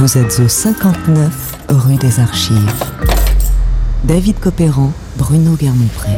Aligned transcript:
Vous 0.00 0.16
êtes 0.16 0.40
au 0.40 0.48
59 0.48 1.58
rue 1.68 1.96
des 1.96 2.20
Archives. 2.20 2.72
David 4.04 4.40
Copéran, 4.40 4.94
Bruno 5.18 5.56
Guermont-Pré. 5.56 6.08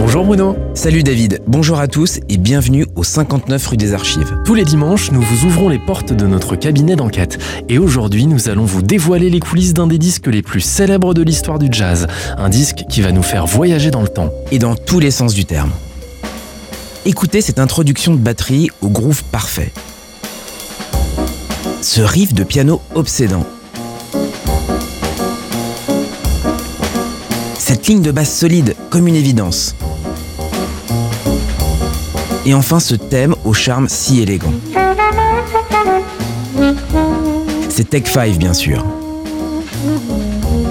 Bonjour 0.00 0.24
Bruno. 0.24 0.56
Salut 0.74 1.04
David, 1.04 1.42
bonjour 1.46 1.78
à 1.78 1.86
tous 1.86 2.18
et 2.28 2.38
bienvenue 2.38 2.84
au 2.96 3.04
59 3.04 3.64
rue 3.68 3.76
des 3.76 3.94
Archives. 3.94 4.36
Tous 4.44 4.56
les 4.56 4.64
dimanches, 4.64 5.12
nous 5.12 5.22
vous 5.22 5.46
ouvrons 5.46 5.68
les 5.68 5.78
portes 5.78 6.12
de 6.12 6.26
notre 6.26 6.56
cabinet 6.56 6.96
d'enquête. 6.96 7.38
Et 7.68 7.78
aujourd'hui, 7.78 8.26
nous 8.26 8.48
allons 8.48 8.64
vous 8.64 8.82
dévoiler 8.82 9.30
les 9.30 9.38
coulisses 9.38 9.74
d'un 9.74 9.86
des 9.86 9.98
disques 9.98 10.26
les 10.26 10.42
plus 10.42 10.60
célèbres 10.60 11.14
de 11.14 11.22
l'histoire 11.22 11.60
du 11.60 11.68
jazz. 11.70 12.08
Un 12.36 12.48
disque 12.48 12.82
qui 12.90 13.00
va 13.00 13.12
nous 13.12 13.22
faire 13.22 13.46
voyager 13.46 13.92
dans 13.92 14.02
le 14.02 14.08
temps. 14.08 14.32
Et 14.50 14.58
dans 14.58 14.74
tous 14.74 14.98
les 14.98 15.12
sens 15.12 15.34
du 15.34 15.44
terme. 15.44 15.70
Écoutez 17.06 17.42
cette 17.42 17.60
introduction 17.60 18.12
de 18.12 18.18
batterie 18.18 18.70
au 18.80 18.88
groove 18.88 19.22
parfait. 19.30 19.70
Ce 21.82 22.00
riff 22.00 22.32
de 22.32 22.44
piano 22.44 22.80
obsédant. 22.94 23.44
Cette 27.58 27.88
ligne 27.88 28.02
de 28.02 28.12
basse 28.12 28.38
solide 28.38 28.76
comme 28.88 29.08
une 29.08 29.16
évidence. 29.16 29.74
Et 32.46 32.54
enfin 32.54 32.78
ce 32.78 32.94
thème 32.94 33.34
au 33.44 33.52
charme 33.52 33.88
si 33.88 34.20
élégant. 34.20 34.52
C'est 37.68 37.90
Tech 37.90 38.04
5 38.06 38.38
bien 38.38 38.54
sûr. 38.54 38.86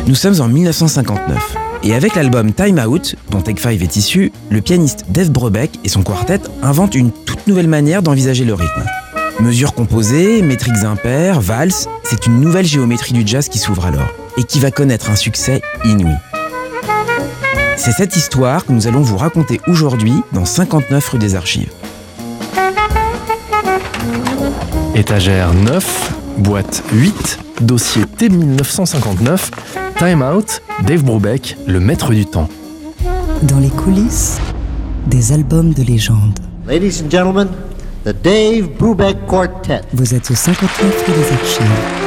Nous 0.07 0.15
sommes 0.15 0.39
en 0.39 0.47
1959. 0.47 1.57
Et 1.83 1.93
avec 1.93 2.15
l'album 2.15 2.53
Time 2.53 2.79
Out, 2.87 3.17
dont 3.29 3.41
Tech 3.41 3.57
5 3.59 3.81
est 3.81 3.97
issu, 3.97 4.31
le 4.49 4.61
pianiste 4.61 5.03
Dave 5.09 5.29
Brubeck 5.29 5.71
et 5.83 5.89
son 5.89 6.03
quartet 6.03 6.39
inventent 6.63 6.95
une 6.95 7.11
toute 7.11 7.47
nouvelle 7.47 7.67
manière 7.67 8.01
d'envisager 8.01 8.45
le 8.45 8.53
rythme. 8.53 8.85
Mesures 9.41 9.73
composées, 9.73 10.43
métriques 10.43 10.83
impaires, 10.83 11.41
valses, 11.41 11.89
c'est 12.03 12.27
une 12.27 12.39
nouvelle 12.39 12.65
géométrie 12.65 13.13
du 13.13 13.23
jazz 13.25 13.49
qui 13.49 13.57
s'ouvre 13.57 13.87
alors, 13.87 14.13
et 14.37 14.43
qui 14.43 14.59
va 14.59 14.69
connaître 14.69 15.09
un 15.09 15.15
succès 15.15 15.63
inouï. 15.83 16.13
C'est 17.75 17.91
cette 17.91 18.15
histoire 18.15 18.65
que 18.65 18.71
nous 18.71 18.85
allons 18.85 19.01
vous 19.01 19.17
raconter 19.17 19.59
aujourd'hui 19.65 20.13
dans 20.31 20.45
59 20.45 21.09
rue 21.09 21.17
des 21.17 21.33
Archives. 21.33 21.71
Étagère 24.93 25.55
9, 25.55 26.13
boîte 26.37 26.83
8, 26.93 27.39
dossier 27.61 28.03
T1959, 28.03 29.49
Time 29.97 30.21
Out, 30.21 30.61
Dave 30.83 31.03
Brubeck, 31.03 31.57
le 31.65 31.79
maître 31.79 32.13
du 32.13 32.27
temps. 32.27 32.47
Dans 33.41 33.59
les 33.59 33.69
coulisses 33.69 34.37
des 35.07 35.33
albums 35.33 35.73
de 35.73 35.81
légende. 35.81 36.37
Ladies 36.67 37.01
and 37.03 37.09
gentlemen, 37.09 37.47
the 38.03 38.13
Dave 38.13 38.77
Brubeck 38.77 39.25
Quartet. 39.27 39.81
Vous 39.93 40.13
êtes 40.13 40.31
au 40.31 40.35
59 40.35 41.05
rue 41.05 41.13
des 41.13 41.31
Archives. 41.31 42.00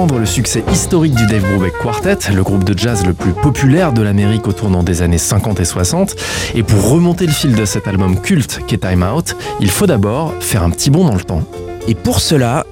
Comprendre 0.00 0.20
le 0.20 0.24
succès 0.24 0.64
historique 0.72 1.14
du 1.14 1.26
Dave 1.26 1.42
Brubeck 1.42 1.76
Quartet, 1.76 2.32
le 2.34 2.42
groupe 2.42 2.64
de 2.64 2.78
jazz 2.78 3.04
le 3.04 3.12
plus 3.12 3.32
populaire 3.32 3.92
de 3.92 4.00
l'Amérique 4.00 4.48
au 4.48 4.52
tournant 4.54 4.82
des 4.82 5.02
années 5.02 5.18
50 5.18 5.60
et 5.60 5.66
60, 5.66 6.16
et 6.54 6.62
pour 6.62 6.88
remonter 6.88 7.26
le 7.26 7.32
fil 7.32 7.54
de 7.54 7.66
cet 7.66 7.86
album 7.86 8.18
culte 8.18 8.60
qu'est 8.66 8.78
Time 8.78 9.02
Out, 9.02 9.36
il 9.60 9.70
faut 9.70 9.86
d'abord 9.86 10.32
faire 10.40 10.62
un 10.62 10.70
petit 10.70 10.88
bond 10.88 11.04
dans 11.04 11.14
le 11.14 11.20
temps. 11.20 11.42
Et 11.86 11.94
pour 11.94 12.20
cela, 12.20 12.64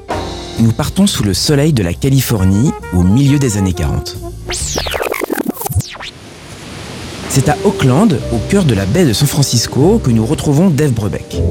nous 0.59 0.73
partons 0.73 1.07
sous 1.07 1.23
le 1.23 1.35
soleil 1.35 1.75
de 1.75 1.83
la 1.83 1.93
Californie 1.93 2.73
au 2.95 3.03
milieu 3.03 3.39
des 3.39 3.59
années 3.59 3.75
40. 3.75 4.17
C'est 7.29 7.51
à 7.51 7.59
Auckland, 7.67 8.19
au 8.33 8.39
cœur 8.49 8.65
de 8.65 8.73
la 8.73 8.87
baie 8.87 9.05
de 9.05 9.13
San 9.13 9.29
Francisco, 9.29 10.01
que 10.03 10.11
nous 10.11 10.25
retrouvons 10.25 10.71
Dave 10.71 10.93
Brubeck. 10.93 11.43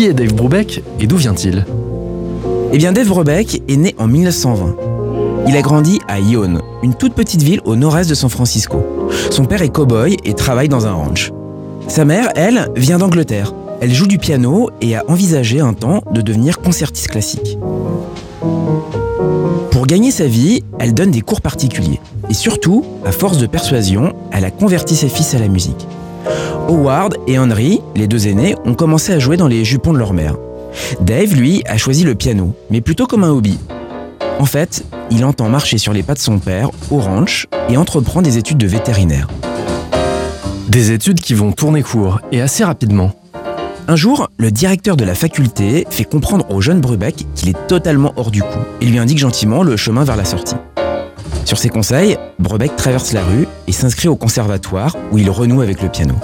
Qui 0.00 0.06
est 0.06 0.14
Dave 0.14 0.32
Brubeck 0.32 0.82
et 0.98 1.06
d'où 1.06 1.18
vient-il 1.18 1.66
Eh 2.72 2.78
bien, 2.78 2.90
Dave 2.90 3.08
Brubeck 3.08 3.60
est 3.68 3.76
né 3.76 3.94
en 3.98 4.06
1920. 4.06 4.74
Il 5.46 5.54
a 5.54 5.60
grandi 5.60 6.00
à 6.08 6.18
Ione, 6.18 6.62
une 6.82 6.94
toute 6.94 7.12
petite 7.12 7.42
ville 7.42 7.60
au 7.66 7.76
nord-est 7.76 8.08
de 8.08 8.14
San 8.14 8.30
Francisco. 8.30 8.82
Son 9.30 9.44
père 9.44 9.60
est 9.60 9.68
cow-boy 9.68 10.16
et 10.24 10.32
travaille 10.32 10.70
dans 10.70 10.86
un 10.86 10.92
ranch. 10.92 11.32
Sa 11.86 12.06
mère, 12.06 12.30
elle, 12.34 12.70
vient 12.76 12.96
d'Angleterre. 12.96 13.52
Elle 13.82 13.92
joue 13.92 14.06
du 14.06 14.16
piano 14.16 14.70
et 14.80 14.96
a 14.96 15.04
envisagé 15.06 15.60
un 15.60 15.74
temps 15.74 16.02
de 16.10 16.22
devenir 16.22 16.62
concertiste 16.62 17.08
classique. 17.08 17.58
Pour 19.70 19.86
gagner 19.86 20.12
sa 20.12 20.24
vie, 20.24 20.62
elle 20.78 20.94
donne 20.94 21.10
des 21.10 21.20
cours 21.20 21.42
particuliers. 21.42 22.00
Et 22.30 22.34
surtout, 22.34 22.86
à 23.04 23.12
force 23.12 23.36
de 23.36 23.46
persuasion, 23.46 24.14
elle 24.32 24.46
a 24.46 24.50
converti 24.50 24.96
ses 24.96 25.10
fils 25.10 25.34
à 25.34 25.38
la 25.38 25.48
musique. 25.48 25.86
Howard 26.70 27.16
et 27.26 27.36
Henry, 27.36 27.80
les 27.96 28.06
deux 28.06 28.28
aînés, 28.28 28.54
ont 28.64 28.74
commencé 28.74 29.12
à 29.12 29.18
jouer 29.18 29.36
dans 29.36 29.48
les 29.48 29.64
jupons 29.64 29.92
de 29.92 29.98
leur 29.98 30.12
mère. 30.12 30.36
Dave, 31.00 31.34
lui, 31.34 31.64
a 31.66 31.76
choisi 31.76 32.04
le 32.04 32.14
piano, 32.14 32.54
mais 32.70 32.80
plutôt 32.80 33.08
comme 33.08 33.24
un 33.24 33.30
hobby. 33.30 33.58
En 34.38 34.44
fait, 34.44 34.84
il 35.10 35.24
entend 35.24 35.48
marcher 35.48 35.78
sur 35.78 35.92
les 35.92 36.04
pas 36.04 36.14
de 36.14 36.20
son 36.20 36.38
père 36.38 36.70
au 36.92 37.00
ranch 37.00 37.48
et 37.68 37.76
entreprend 37.76 38.22
des 38.22 38.38
études 38.38 38.58
de 38.58 38.68
vétérinaire. 38.68 39.26
Des 40.68 40.92
études 40.92 41.20
qui 41.20 41.34
vont 41.34 41.50
tourner 41.50 41.82
court 41.82 42.20
et 42.30 42.40
assez 42.40 42.62
rapidement. 42.62 43.10
Un 43.88 43.96
jour, 43.96 44.28
le 44.36 44.52
directeur 44.52 44.96
de 44.96 45.04
la 45.04 45.16
faculté 45.16 45.88
fait 45.90 46.04
comprendre 46.04 46.46
au 46.50 46.60
jeune 46.60 46.80
Brubeck 46.80 47.26
qu'il 47.34 47.48
est 47.48 47.66
totalement 47.66 48.12
hors 48.14 48.30
du 48.30 48.42
coup 48.42 48.60
et 48.80 48.86
lui 48.86 49.00
indique 49.00 49.18
gentiment 49.18 49.64
le 49.64 49.76
chemin 49.76 50.04
vers 50.04 50.16
la 50.16 50.24
sortie. 50.24 50.54
Sur 51.44 51.58
ses 51.58 51.68
conseils, 51.68 52.16
Brubeck 52.38 52.76
traverse 52.76 53.12
la 53.12 53.24
rue 53.24 53.48
et 53.66 53.72
s'inscrit 53.72 54.06
au 54.06 54.14
conservatoire 54.14 54.96
où 55.10 55.18
il 55.18 55.28
renoue 55.30 55.62
avec 55.62 55.82
le 55.82 55.88
piano. 55.88 56.14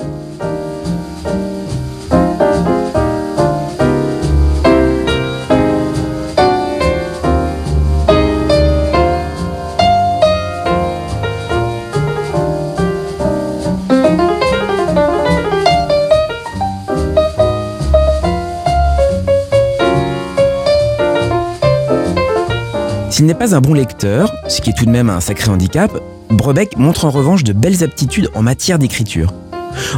S'il 23.17 23.25
n'est 23.25 23.33
pas 23.33 23.55
un 23.55 23.63
bon 23.63 23.73
lecteur, 23.73 24.31
ce 24.47 24.61
qui 24.61 24.69
est 24.69 24.73
tout 24.75 24.85
de 24.85 24.91
même 24.91 25.09
un 25.09 25.21
sacré 25.21 25.51
handicap, 25.51 25.91
Brebeck 26.29 26.77
montre 26.77 27.07
en 27.07 27.11
revanche 27.11 27.45
de 27.45 27.55
belles 27.55 27.83
aptitudes 27.83 28.29
en 28.35 28.43
matière 28.43 28.79
d'écriture. 28.79 29.33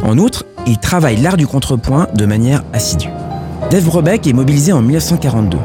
En 0.05 0.19
outre, 0.19 0.47
il 0.69 0.79
travaille 0.79 1.17
l'art 1.17 1.37
du 1.37 1.45
contrepoint 1.45 2.07
de 2.15 2.27
manière 2.27 2.63
assidue. 2.73 3.09
Dave 3.73 3.83
Brebeck 3.87 4.29
est 4.29 4.33
mobilisé 4.33 4.71
en 4.71 4.83
1942. 4.83 5.59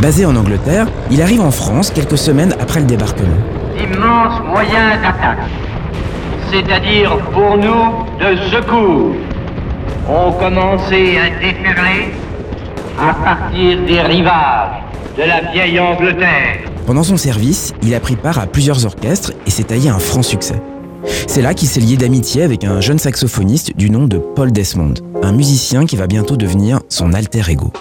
Basé 0.00 0.24
en 0.24 0.36
Angleterre, 0.36 0.86
il 1.10 1.20
arrive 1.20 1.40
en 1.40 1.50
France 1.50 1.90
quelques 1.90 2.16
semaines 2.16 2.54
après 2.60 2.78
le 2.78 2.86
débarquement. 2.86 3.38
D'immenses 3.76 4.40
moyens 4.46 5.02
d'attaque, 5.02 5.48
c'est-à-dire 6.52 7.16
pour 7.32 7.56
nous 7.56 8.06
de 8.20 8.36
secours, 8.52 9.16
ont 10.08 10.32
commencé 10.34 11.18
à 11.18 11.40
déferler 11.40 12.12
à 12.98 13.14
partir 13.14 13.84
des 13.86 14.00
rivages 14.00 14.82
de 15.16 15.22
la 15.22 15.52
vieille 15.52 15.78
Angleterre. 15.78 16.70
Pendant 16.86 17.02
son 17.02 17.16
service, 17.16 17.72
il 17.82 17.94
a 17.94 18.00
pris 18.00 18.16
part 18.16 18.38
à 18.38 18.46
plusieurs 18.46 18.86
orchestres 18.86 19.32
et 19.46 19.50
s'est 19.50 19.64
taillé 19.64 19.90
un 19.90 19.98
franc 19.98 20.22
succès. 20.22 20.60
C'est 21.26 21.42
là 21.42 21.54
qu'il 21.54 21.68
s'est 21.68 21.80
lié 21.80 21.96
d'amitié 21.96 22.42
avec 22.42 22.64
un 22.64 22.80
jeune 22.80 22.98
saxophoniste 22.98 23.76
du 23.76 23.90
nom 23.90 24.06
de 24.06 24.18
Paul 24.18 24.52
Desmond, 24.52 24.94
un 25.22 25.32
musicien 25.32 25.86
qui 25.86 25.96
va 25.96 26.06
bientôt 26.06 26.36
devenir 26.36 26.80
son 26.88 27.12
alter 27.12 27.50
ego. 27.50 27.72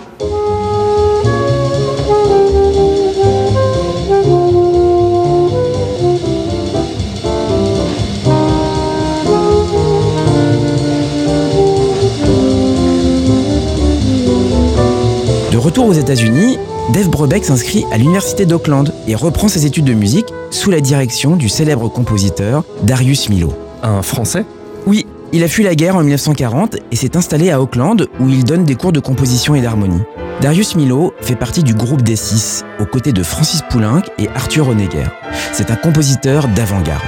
Retour 15.59 15.87
aux 15.87 15.93
États-Unis, 15.93 16.57
Dave 16.93 17.09
Brubeck 17.09 17.45
s'inscrit 17.45 17.85
à 17.91 17.97
l'université 17.97 18.45
d'Auckland 18.45 18.93
et 19.07 19.15
reprend 19.15 19.47
ses 19.47 19.65
études 19.65 19.85
de 19.85 19.93
musique 19.93 20.27
sous 20.51 20.71
la 20.71 20.81
direction 20.81 21.35
du 21.35 21.49
célèbre 21.49 21.89
compositeur 21.89 22.63
Darius 22.83 23.29
Milhaud. 23.29 23.53
Un 23.83 24.01
Français? 24.01 24.45
Oui, 24.87 25.05
il 25.31 25.43
a 25.43 25.47
fui 25.47 25.63
la 25.63 25.75
guerre 25.75 25.95
en 25.95 26.01
1940 26.01 26.77
et 26.91 26.95
s'est 26.95 27.15
installé 27.15 27.51
à 27.51 27.61
Auckland 27.61 28.07
où 28.19 28.29
il 28.29 28.43
donne 28.43 28.63
des 28.63 28.75
cours 28.75 28.91
de 28.91 28.99
composition 28.99 29.53
et 29.53 29.61
d'harmonie. 29.61 30.01
Darius 30.41 30.75
Milhaud 30.75 31.13
fait 31.21 31.35
partie 31.35 31.63
du 31.63 31.73
groupe 31.73 32.01
des 32.01 32.15
Six, 32.15 32.63
aux 32.79 32.85
côtés 32.85 33.11
de 33.11 33.23
Francis 33.23 33.61
Poulenc 33.69 34.01
et 34.17 34.29
Arthur 34.29 34.69
Honegger. 34.69 35.07
C'est 35.51 35.69
un 35.69 35.75
compositeur 35.75 36.47
d'avant-garde. 36.47 37.03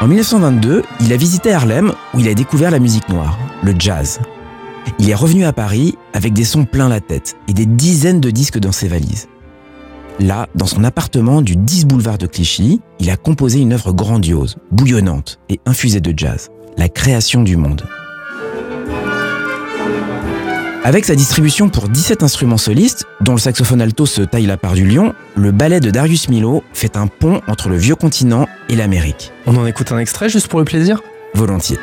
En 0.00 0.06
1922, 0.06 0.82
il 1.00 1.12
a 1.12 1.16
visité 1.16 1.52
Harlem 1.52 1.92
où 2.12 2.20
il 2.20 2.28
a 2.28 2.34
découvert 2.34 2.70
la 2.70 2.78
musique 2.78 3.08
noire, 3.08 3.38
le 3.62 3.74
jazz. 3.78 4.20
Il 4.98 5.10
est 5.10 5.14
revenu 5.14 5.44
à 5.44 5.52
Paris 5.52 5.96
avec 6.12 6.32
des 6.32 6.44
sons 6.44 6.64
plein 6.64 6.88
la 6.88 7.00
tête 7.00 7.36
et 7.48 7.52
des 7.52 7.66
dizaines 7.66 8.20
de 8.20 8.30
disques 8.30 8.58
dans 8.58 8.72
ses 8.72 8.88
valises. 8.88 9.28
Là, 10.20 10.46
dans 10.54 10.66
son 10.66 10.84
appartement 10.84 11.42
du 11.42 11.56
10 11.56 11.86
boulevard 11.86 12.18
de 12.18 12.26
Clichy, 12.26 12.80
il 13.00 13.10
a 13.10 13.16
composé 13.16 13.60
une 13.60 13.72
œuvre 13.72 13.92
grandiose, 13.92 14.56
bouillonnante 14.70 15.40
et 15.48 15.60
infusée 15.66 16.00
de 16.00 16.14
jazz, 16.16 16.50
la 16.76 16.88
création 16.88 17.42
du 17.42 17.56
monde. 17.56 17.82
Avec 20.84 21.06
sa 21.06 21.14
distribution 21.14 21.70
pour 21.70 21.88
17 21.88 22.22
instruments 22.22 22.58
solistes, 22.58 23.06
dont 23.22 23.32
le 23.32 23.38
saxophone 23.38 23.80
alto 23.80 24.04
se 24.04 24.20
taille 24.20 24.44
la 24.44 24.58
part 24.58 24.74
du 24.74 24.86
lion, 24.86 25.14
le 25.34 25.50
ballet 25.50 25.80
de 25.80 25.90
Darius 25.90 26.28
Milhaud 26.28 26.62
fait 26.74 26.98
un 26.98 27.06
pont 27.06 27.40
entre 27.48 27.70
le 27.70 27.76
vieux 27.76 27.96
continent 27.96 28.46
et 28.68 28.76
l'Amérique. 28.76 29.32
On 29.46 29.56
en 29.56 29.66
écoute 29.66 29.92
un 29.92 29.98
extrait 29.98 30.28
juste 30.28 30.48
pour 30.48 30.58
le 30.58 30.66
plaisir? 30.66 31.00
Volontiers. 31.34 31.78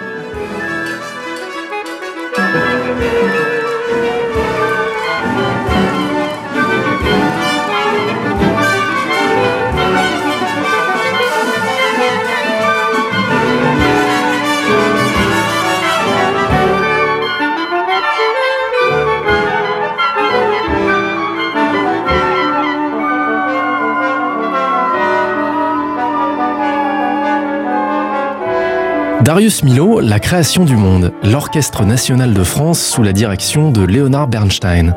Darius 29.23 29.63
Milhaud, 29.63 29.99
La 29.99 30.19
création 30.19 30.65
du 30.65 30.75
monde, 30.75 31.13
l'Orchestre 31.23 31.85
national 31.85 32.33
de 32.33 32.43
France 32.43 32.81
sous 32.81 33.03
la 33.03 33.13
direction 33.13 33.71
de 33.71 33.83
Léonard 33.83 34.27
Bernstein. 34.27 34.95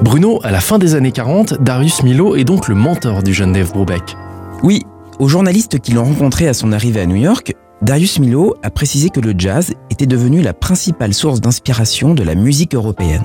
Bruno, 0.00 0.40
à 0.42 0.50
la 0.50 0.60
fin 0.60 0.78
des 0.78 0.94
années 0.94 1.12
40, 1.12 1.62
Darius 1.62 2.02
Milhaud 2.02 2.36
est 2.36 2.44
donc 2.44 2.68
le 2.68 2.74
mentor 2.74 3.22
du 3.22 3.34
jeune 3.34 3.52
Dave 3.52 3.70
Brubeck. 3.70 4.16
Oui, 4.62 4.86
aux 5.18 5.28
journalistes 5.28 5.78
qui 5.78 5.92
l'ont 5.92 6.04
rencontré 6.04 6.48
à 6.48 6.54
son 6.54 6.72
arrivée 6.72 7.02
à 7.02 7.06
New 7.06 7.16
York, 7.16 7.54
Darius 7.82 8.18
Milhaud 8.18 8.54
a 8.62 8.70
précisé 8.70 9.10
que 9.10 9.20
le 9.20 9.34
jazz 9.36 9.74
était 9.90 10.06
devenu 10.06 10.40
la 10.40 10.54
principale 10.54 11.12
source 11.12 11.42
d'inspiration 11.42 12.14
de 12.14 12.22
la 12.22 12.34
musique 12.34 12.74
européenne. 12.74 13.24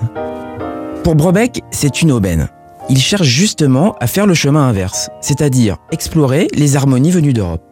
Pour 1.02 1.16
Brobeck, 1.16 1.62
c'est 1.72 2.02
une 2.02 2.12
aubaine 2.12 2.50
il 2.90 3.00
cherche 3.00 3.28
justement 3.28 3.96
à 4.00 4.08
faire 4.08 4.28
le 4.28 4.34
chemin 4.34 4.68
inverse, 4.68 5.10
c'est-à-dire 5.22 5.78
explorer 5.92 6.48
les 6.54 6.76
harmonies 6.76 7.12
venues 7.12 7.34
d'Europe. 7.34 7.64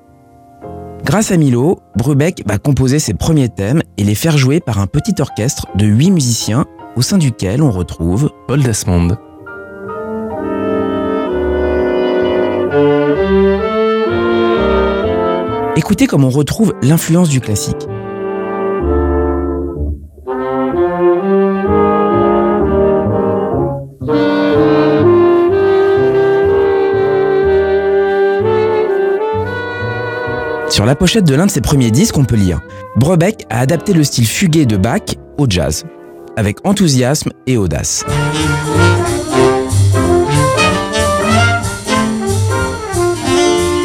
Grâce 1.03 1.31
à 1.31 1.37
Milo, 1.37 1.79
Brubeck 1.95 2.43
va 2.47 2.57
composer 2.57 2.97
ses 2.99 3.13
premiers 3.13 3.49
thèmes 3.49 3.81
et 3.97 4.03
les 4.03 4.15
faire 4.15 4.37
jouer 4.37 4.59
par 4.59 4.79
un 4.79 4.87
petit 4.87 5.15
orchestre 5.19 5.67
de 5.75 5.85
huit 5.85 6.11
musiciens 6.11 6.65
au 6.95 7.01
sein 7.01 7.17
duquel 7.17 7.61
on 7.61 7.71
retrouve 7.71 8.31
Paul 8.47 8.63
Desmond. 8.63 9.17
Écoutez 15.75 16.07
comme 16.07 16.23
on 16.23 16.29
retrouve 16.29 16.73
l'influence 16.81 17.29
du 17.29 17.41
classique. 17.41 17.87
Sur 30.73 30.87
la 30.87 30.95
pochette 30.95 31.25
de 31.25 31.35
l'un 31.35 31.45
de 31.45 31.51
ses 31.51 31.61
premiers 31.61 31.91
disques, 31.91 32.17
on 32.17 32.25
peut 32.25 32.35
lire 32.35 32.59
Brebeck 32.95 33.45
a 33.51 33.59
adapté 33.59 33.93
le 33.93 34.03
style 34.03 34.25
fugué 34.25 34.65
de 34.65 34.75
Bach 34.75 35.03
au 35.37 35.45
jazz, 35.47 35.83
avec 36.35 36.65
enthousiasme 36.65 37.29
et 37.45 37.57
audace. 37.57 38.03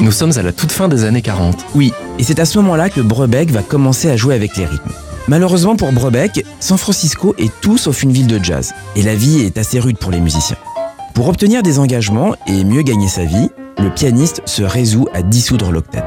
Nous 0.01 0.11
sommes 0.11 0.33
à 0.39 0.43
la 0.43 0.53
toute 0.53 0.73
fin 0.73 0.89
des 0.89 1.05
années 1.05 1.21
40. 1.21 1.63
Oui, 1.75 1.93
et 2.19 2.25
c'est 2.25 2.41
à 2.41 2.47
ce 2.47 2.57
moment-là 2.57 2.89
que 2.89 3.03
Brebeck 3.03 3.51
va 3.51 3.61
commencer 3.61 4.09
à 4.09 4.17
jouer 4.17 4.35
avec 4.35 4.57
les 4.57 4.65
rythmes. 4.65 4.93
Malheureusement 5.29 5.77
pour 5.77 5.93
Brebeck, 5.93 6.47
San 6.59 6.79
Francisco 6.79 7.35
est 7.37 7.53
tout 7.61 7.77
sauf 7.77 8.03
une 8.03 8.13
ville 8.13 8.29
de 8.29 8.43
jazz, 8.43 8.73
et 8.97 9.03
la 9.03 9.15
vie 9.15 9.41
est 9.41 9.59
assez 9.59 9.79
rude 9.79 9.99
pour 9.99 10.11
les 10.11 10.21
musiciens. 10.21 10.57
Pour 11.13 11.29
obtenir 11.29 11.63
des 11.63 11.81
engagements 11.81 12.35
et 12.47 12.65
mieux 12.65 12.81
gagner 12.81 13.09
sa 13.09 13.27
vie, 13.27 13.51
le 13.79 13.91
pianiste 13.91 14.43
se 14.47 14.63
résout 14.63 15.07
à 15.13 15.23
dissoudre 15.23 15.71
l'octet. 15.71 16.05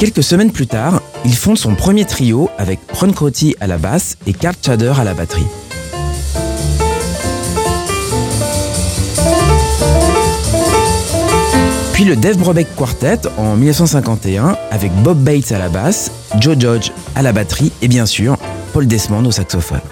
Quelques 0.00 0.22
semaines 0.22 0.50
plus 0.50 0.66
tard, 0.66 1.02
il 1.26 1.34
fonde 1.34 1.58
son 1.58 1.74
premier 1.74 2.06
trio 2.06 2.48
avec 2.56 2.80
Ron 2.94 3.12
Crotty 3.12 3.54
à 3.60 3.66
la 3.66 3.76
basse 3.76 4.16
et 4.26 4.32
Carl 4.32 4.54
Chader 4.64 4.94
à 4.98 5.04
la 5.04 5.12
batterie. 5.12 5.44
Puis 11.92 12.04
le 12.04 12.16
Dave 12.16 12.38
Brubeck 12.38 12.74
Quartet 12.76 13.28
en 13.36 13.56
1951 13.56 14.56
avec 14.70 14.90
Bob 15.02 15.18
Bates 15.18 15.52
à 15.52 15.58
la 15.58 15.68
basse, 15.68 16.10
Joe 16.40 16.58
Judge 16.58 16.92
à 17.14 17.20
la 17.20 17.34
batterie 17.34 17.70
et 17.82 17.88
bien 17.88 18.06
sûr 18.06 18.38
Paul 18.72 18.86
Desmond 18.86 19.26
au 19.26 19.30
saxophone. 19.30 19.82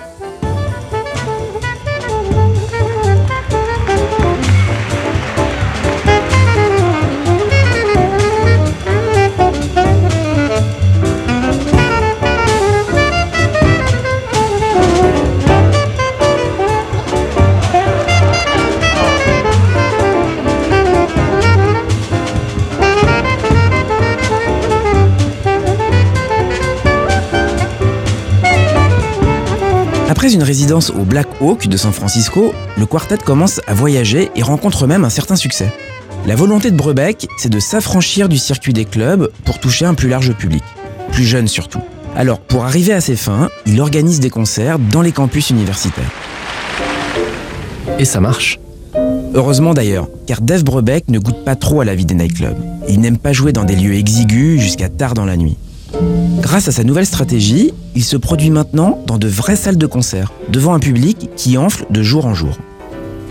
Après 30.19 30.35
une 30.35 30.43
résidence 30.43 30.91
au 30.91 31.05
Black 31.05 31.29
Hawk 31.41 31.69
de 31.69 31.77
San 31.77 31.93
Francisco, 31.93 32.53
le 32.77 32.87
quartet 32.87 33.19
commence 33.19 33.61
à 33.69 33.73
voyager 33.73 34.33
et 34.35 34.43
rencontre 34.43 34.89
même 34.89 35.05
un 35.05 35.11
certain 35.11 35.37
succès. 35.37 35.73
La 36.27 36.35
volonté 36.35 36.73
de 36.73 36.77
Brebeck, 36.77 37.29
c'est 37.37 37.49
de 37.49 37.61
s'affranchir 37.61 38.29
du 38.29 38.37
circuit 38.37 38.73
des 38.73 38.85
clubs 38.85 39.31
pour 39.45 39.61
toucher 39.61 39.85
un 39.85 39.95
plus 39.95 40.09
large 40.09 40.33
public, 40.33 40.65
plus 41.13 41.23
jeune 41.23 41.47
surtout. 41.47 41.79
Alors, 42.17 42.41
pour 42.41 42.65
arriver 42.65 42.93
à 42.93 43.01
ses 43.01 43.15
fins, 43.15 43.49
il 43.65 43.81
organise 43.81 44.19
des 44.19 44.29
concerts 44.29 44.81
dans 44.81 45.03
les 45.03 45.13
campus 45.13 45.51
universitaires. 45.51 46.11
Et 48.01 48.05
ça 48.05 48.19
marche. 48.19 48.59
Heureusement 49.35 49.73
d'ailleurs, 49.73 50.09
car 50.27 50.41
Dave 50.41 50.65
Brebeck 50.65 51.07
ne 51.07 51.21
goûte 51.21 51.45
pas 51.45 51.55
trop 51.55 51.81
à 51.81 51.85
la 51.85 51.95
vie 51.95 52.07
des 52.07 52.17
nightclubs. 52.17 52.59
Il 52.89 52.99
n'aime 52.99 53.19
pas 53.19 53.33
jouer 53.33 53.53
dans 53.53 53.65
des 53.65 53.77
lieux 53.77 53.95
exigus 53.95 54.61
jusqu'à 54.61 54.89
tard 54.89 55.15
dans 55.15 55.27
la 55.27 55.37
nuit. 55.37 55.57
Grâce 56.41 56.69
à 56.69 56.73
sa 56.73 56.85
nouvelle 56.85 57.07
stratégie, 57.07 57.73
il 57.95 58.05
se 58.05 58.17
produit 58.17 58.51
maintenant 58.51 59.03
dans 59.07 59.19
de 59.19 59.29
vraies 59.29 59.57
salles 59.57 59.79
de 59.79 59.87
concert, 59.87 60.33
devant 60.51 60.75
un 60.75 60.79
public 60.79 61.31
qui 61.37 61.59
enfle 61.59 61.87
de 61.91 62.03
jour 62.03 62.27
en 62.27 62.35
jour. 62.35 62.57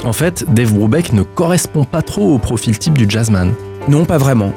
En 0.04 0.14
fait, 0.14 0.46
Dave 0.54 0.74
Brubeck 0.74 1.14
ne 1.14 1.24
correspond 1.24 1.84
pas 1.84 2.02
trop 2.02 2.34
au 2.34 2.38
profil 2.38 2.78
type 2.78 2.98
du 2.98 3.10
jazzman. 3.10 3.54
Non, 3.88 4.06
pas 4.06 4.18
vraiment. 4.18 4.54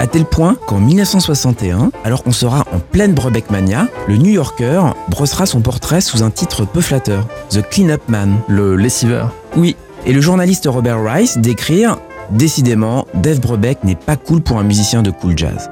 À 0.00 0.06
tel 0.06 0.24
point 0.24 0.56
qu'en 0.66 0.80
1961, 0.80 1.90
alors 2.04 2.22
qu'on 2.22 2.32
sera 2.32 2.64
en 2.72 2.78
pleine 2.78 3.14
Brebeck 3.14 3.50
mania, 3.50 3.88
le 4.06 4.16
New 4.16 4.30
Yorker 4.30 4.82
brossera 5.08 5.46
son 5.46 5.60
portrait 5.60 6.00
sous 6.00 6.22
un 6.22 6.30
titre 6.30 6.66
peu 6.66 6.80
flatteur, 6.80 7.26
The 7.50 7.62
Clean-Up 7.62 8.02
Man. 8.08 8.36
Le 8.48 8.76
lessiveur. 8.76 9.32
Oui, 9.56 9.76
et 10.04 10.12
le 10.12 10.20
journaliste 10.20 10.66
Robert 10.70 11.02
Rice 11.02 11.38
d'écrire 11.38 11.96
Décidément, 12.30 13.06
Dave 13.14 13.40
Brebeck 13.40 13.84
n'est 13.84 13.94
pas 13.94 14.16
cool 14.16 14.40
pour 14.40 14.58
un 14.58 14.62
musicien 14.62 15.02
de 15.02 15.10
cool 15.10 15.36
jazz. 15.36 15.70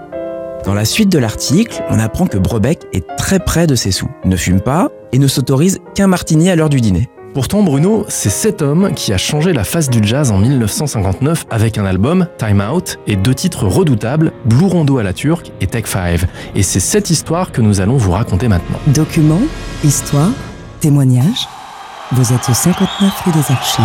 Dans 0.64 0.74
la 0.74 0.84
suite 0.84 1.10
de 1.10 1.18
l'article, 1.18 1.82
on 1.90 1.98
apprend 1.98 2.26
que 2.26 2.38
Brebeck 2.38 2.82
est 2.92 3.04
très 3.16 3.40
près 3.40 3.66
de 3.66 3.74
ses 3.74 3.90
sous, 3.90 4.08
ne 4.24 4.36
fume 4.36 4.60
pas 4.60 4.90
et 5.12 5.18
ne 5.18 5.26
s'autorise 5.26 5.80
qu'un 5.94 6.06
martini 6.06 6.50
à 6.50 6.56
l'heure 6.56 6.68
du 6.68 6.80
dîner. 6.80 7.08
Pourtant, 7.34 7.62
Bruno, 7.62 8.04
c'est 8.08 8.30
cet 8.30 8.62
homme 8.62 8.92
qui 8.94 9.12
a 9.12 9.18
changé 9.18 9.52
la 9.52 9.64
face 9.64 9.90
du 9.90 10.06
jazz 10.06 10.30
en 10.30 10.38
1959 10.38 11.46
avec 11.50 11.78
un 11.78 11.84
album, 11.84 12.28
Time 12.38 12.62
Out, 12.72 12.98
et 13.06 13.16
deux 13.16 13.34
titres 13.34 13.66
redoutables, 13.66 14.32
Blue 14.44 14.66
Rondo 14.66 14.98
à 14.98 15.02
la 15.02 15.12
turque 15.12 15.50
et 15.60 15.66
Tech 15.66 15.86
5. 15.86 16.26
Et 16.54 16.62
c'est 16.62 16.78
cette 16.78 17.10
histoire 17.10 17.50
que 17.50 17.60
nous 17.60 17.80
allons 17.80 17.96
vous 17.96 18.12
raconter 18.12 18.48
maintenant. 18.48 18.78
Document, 18.88 19.40
histoire, 19.82 20.30
témoignage. 20.80 21.48
Vous 22.12 22.32
êtes 22.32 22.48
au 22.48 22.54
59 22.54 23.22
rue 23.24 23.32
des 23.32 23.50
Archives. 23.50 23.82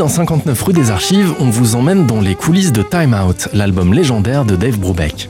Dans 0.00 0.08
59 0.08 0.62
rue 0.62 0.72
des 0.72 0.90
Archives, 0.90 1.34
on 1.40 1.50
vous 1.50 1.76
emmène 1.76 2.06
dans 2.06 2.22
les 2.22 2.34
coulisses 2.34 2.72
de 2.72 2.80
Time 2.80 3.14
Out, 3.14 3.48
l'album 3.52 3.92
légendaire 3.92 4.46
de 4.46 4.56
Dave 4.56 4.78
Brubeck. 4.78 5.28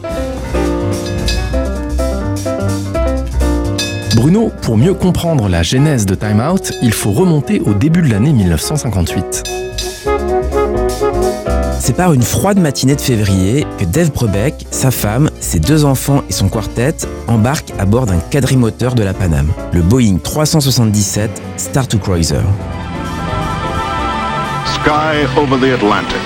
Bruno, 4.15 4.53
pour 4.63 4.77
mieux 4.77 4.95
comprendre 4.95 5.49
la 5.49 5.65
genèse 5.65 6.07
de 6.07 6.15
Time 6.15 6.41
Out, 6.41 6.73
il 6.83 6.93
faut 6.93 7.11
remonter 7.11 7.59
au 7.59 7.75
début 7.75 8.01
de 8.01 8.13
l'année 8.13 8.33
1958. 8.33 9.43
C'est 11.81 11.97
par 11.97 12.13
une 12.13 12.23
froide 12.23 12.61
matinée 12.61 12.95
de 12.95 13.01
février 13.01 13.67
que 13.77 13.85
Dave 13.85 14.13
Brubeck, 14.13 14.67
sa 14.71 14.93
femme, 14.93 15.31
ses 15.41 15.59
deux 15.59 15.85
enfants 15.85 16.23
et 16.29 16.33
son 16.33 16.49
quartet 16.49 16.95
embarquent 17.27 17.73
à 17.81 17.87
bord 17.87 18.07
d'un 18.07 18.21
quadrimoteur 18.21 18.95
de 18.95 19.03
la 19.03 19.15
Paname, 19.15 19.49
le 19.73 19.83
Boeing 19.83 20.19
377 20.23 21.43
Star 21.57 21.89
to 21.89 21.99
Cruiser. 21.99 22.43
Sky 24.91 25.25
over 25.37 25.57
the 25.57 25.73
Atlantic. 25.73 26.23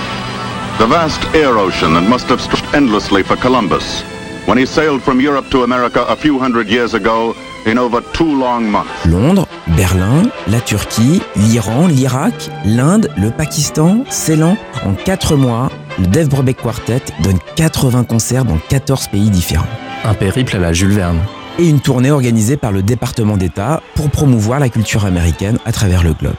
The 0.79 0.87
vast 0.87 1.21
air 1.35 1.53
ocean 1.65 1.93
that 1.93 2.07
must 2.09 2.27
have 2.29 2.41
stretched 2.41 2.73
endlessly 2.73 3.21
for 3.21 3.35
Columbus 3.35 4.03
when 4.47 4.57
he 4.57 4.65
sailed 4.65 5.01
from 5.03 5.21
Europe 5.21 5.47
to 5.51 5.61
America 5.63 6.01
a 6.09 6.15
few 6.15 6.39
hundred 6.39 6.67
years 6.67 6.95
ago 6.95 7.35
in 7.67 7.77
over 7.77 8.01
two 8.17 8.31
long 8.45 8.63
months. 8.75 9.05
Londres, 9.05 9.45
Berlin, 9.77 10.31
la 10.47 10.61
Turquie, 10.61 11.21
l'Iran, 11.35 11.87
l'Irak, 11.89 12.33
l'Inde, 12.65 13.07
le 13.17 13.29
Pakistan, 13.29 14.03
Ceylan. 14.09 14.57
En 14.83 14.95
4 14.95 15.35
mois, 15.35 15.69
le 15.99 16.07
Dave 16.07 16.29
Brubeck 16.29 16.57
Quartet 16.57 17.03
donne 17.21 17.37
80 17.55 18.05
concerts 18.05 18.45
dans 18.45 18.57
14 18.69 19.09
pays 19.09 19.29
différents. 19.29 19.73
Un 20.03 20.15
périple 20.15 20.55
à 20.55 20.59
la 20.59 20.73
Jules 20.73 20.93
Verne. 20.93 21.19
Et 21.59 21.69
une 21.69 21.81
tournée 21.81 22.09
organisée 22.09 22.57
par 22.57 22.71
le 22.71 22.81
département 22.81 23.37
d'État 23.37 23.83
pour 23.93 24.09
promouvoir 24.09 24.59
la 24.59 24.69
culture 24.69 25.05
américaine 25.05 25.59
à 25.65 25.71
travers 25.71 26.03
le 26.03 26.13
globe. 26.13 26.35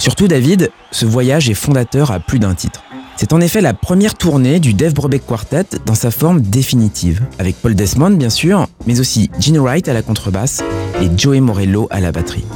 Surtout 0.00 0.28
David, 0.28 0.70
ce 0.92 1.04
voyage 1.04 1.50
est 1.50 1.54
fondateur 1.54 2.10
à 2.10 2.20
plus 2.20 2.38
d'un 2.38 2.54
titre. 2.54 2.82
C'est 3.16 3.34
en 3.34 3.40
effet 3.42 3.60
la 3.60 3.74
première 3.74 4.14
tournée 4.14 4.58
du 4.58 4.72
Dave 4.72 4.94
Brubeck 4.94 5.26
Quartet 5.26 5.66
dans 5.84 5.94
sa 5.94 6.10
forme 6.10 6.40
définitive, 6.40 7.20
avec 7.38 7.56
Paul 7.56 7.74
Desmond 7.74 8.12
bien 8.12 8.30
sûr, 8.30 8.66
mais 8.86 8.98
aussi 8.98 9.30
Gene 9.38 9.58
Wright 9.58 9.88
à 9.88 9.92
la 9.92 10.00
contrebasse 10.00 10.62
et 11.02 11.10
Joey 11.18 11.40
Morello 11.40 11.86
à 11.90 12.00
la 12.00 12.12
batterie. 12.12 12.46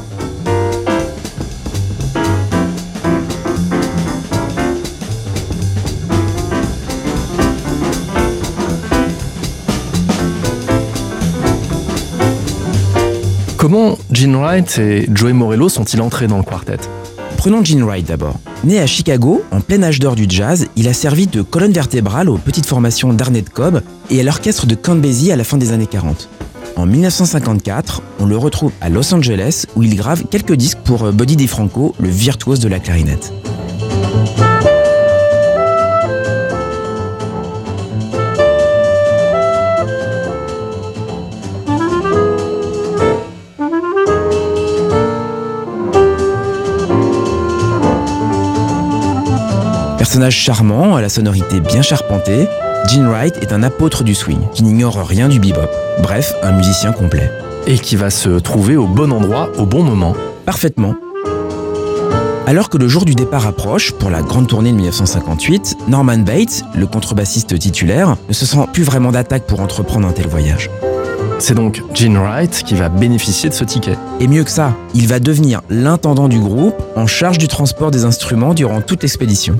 Comment 13.58 13.98
Gene 14.10 14.36
Wright 14.36 14.78
et 14.78 15.06
Joey 15.12 15.34
Morello 15.34 15.68
sont-ils 15.68 16.00
entrés 16.00 16.26
dans 16.26 16.38
le 16.38 16.42
quartet? 16.42 16.78
Prenons 17.44 17.62
Gene 17.62 17.82
Wright 17.82 18.08
d'abord. 18.08 18.40
Né 18.64 18.80
à 18.80 18.86
Chicago, 18.86 19.44
en 19.50 19.60
plein 19.60 19.82
âge 19.82 19.98
d'or 19.98 20.14
du 20.14 20.24
jazz, 20.26 20.66
il 20.76 20.88
a 20.88 20.94
servi 20.94 21.26
de 21.26 21.42
colonne 21.42 21.72
vertébrale 21.72 22.30
aux 22.30 22.38
petites 22.38 22.64
formations 22.64 23.12
d'Arnett 23.12 23.50
Cobb 23.50 23.82
et 24.08 24.18
à 24.18 24.22
l'orchestre 24.22 24.64
de 24.64 24.74
Count 24.74 25.02
à 25.02 25.36
la 25.36 25.44
fin 25.44 25.58
des 25.58 25.70
années 25.70 25.86
40. 25.86 26.30
En 26.76 26.86
1954, 26.86 28.00
on 28.18 28.24
le 28.24 28.38
retrouve 28.38 28.72
à 28.80 28.88
Los 28.88 29.12
Angeles 29.12 29.66
où 29.76 29.82
il 29.82 29.94
grave 29.94 30.24
quelques 30.30 30.54
disques 30.54 30.78
pour 30.84 31.12
Buddy 31.12 31.36
DeFranco, 31.36 31.94
le 32.00 32.08
virtuose 32.08 32.60
de 32.60 32.68
la 32.68 32.80
clarinette. 32.80 33.34
Personnage 50.04 50.36
charmant, 50.36 50.96
à 50.96 51.00
la 51.00 51.08
sonorité 51.08 51.60
bien 51.60 51.80
charpentée, 51.80 52.46
Gene 52.86 53.06
Wright 53.06 53.38
est 53.40 53.54
un 53.54 53.62
apôtre 53.62 54.04
du 54.04 54.14
swing, 54.14 54.38
qui 54.52 54.62
n'ignore 54.62 54.98
rien 54.98 55.30
du 55.30 55.40
bebop. 55.40 55.70
Bref, 56.02 56.34
un 56.42 56.52
musicien 56.52 56.92
complet. 56.92 57.30
Et 57.66 57.78
qui 57.78 57.96
va 57.96 58.10
se 58.10 58.28
trouver 58.38 58.76
au 58.76 58.86
bon 58.86 59.10
endroit 59.10 59.48
au 59.56 59.64
bon 59.64 59.82
moment. 59.82 60.12
Parfaitement. 60.44 60.94
Alors 62.46 62.68
que 62.68 62.76
le 62.76 62.86
jour 62.86 63.06
du 63.06 63.14
départ 63.14 63.46
approche 63.46 63.92
pour 63.92 64.10
la 64.10 64.20
grande 64.20 64.46
tournée 64.46 64.72
de 64.72 64.76
1958, 64.76 65.76
Norman 65.88 66.18
Bates, 66.18 66.64
le 66.74 66.86
contrebassiste 66.86 67.58
titulaire, 67.58 68.16
ne 68.28 68.34
se 68.34 68.44
sent 68.44 68.58
plus 68.74 68.82
vraiment 68.82 69.10
d'attaque 69.10 69.46
pour 69.46 69.60
entreprendre 69.60 70.06
un 70.06 70.12
tel 70.12 70.28
voyage. 70.28 70.68
C'est 71.38 71.54
donc 71.54 71.82
Gene 71.94 72.18
Wright 72.18 72.62
qui 72.66 72.74
va 72.74 72.90
bénéficier 72.90 73.48
de 73.48 73.54
ce 73.54 73.64
ticket. 73.64 73.96
Et 74.20 74.28
mieux 74.28 74.44
que 74.44 74.50
ça, 74.50 74.74
il 74.92 75.08
va 75.08 75.18
devenir 75.18 75.62
l'intendant 75.70 76.28
du 76.28 76.40
groupe 76.40 76.76
en 76.94 77.06
charge 77.06 77.38
du 77.38 77.48
transport 77.48 77.90
des 77.90 78.04
instruments 78.04 78.52
durant 78.52 78.82
toute 78.82 79.00
l'expédition. 79.00 79.56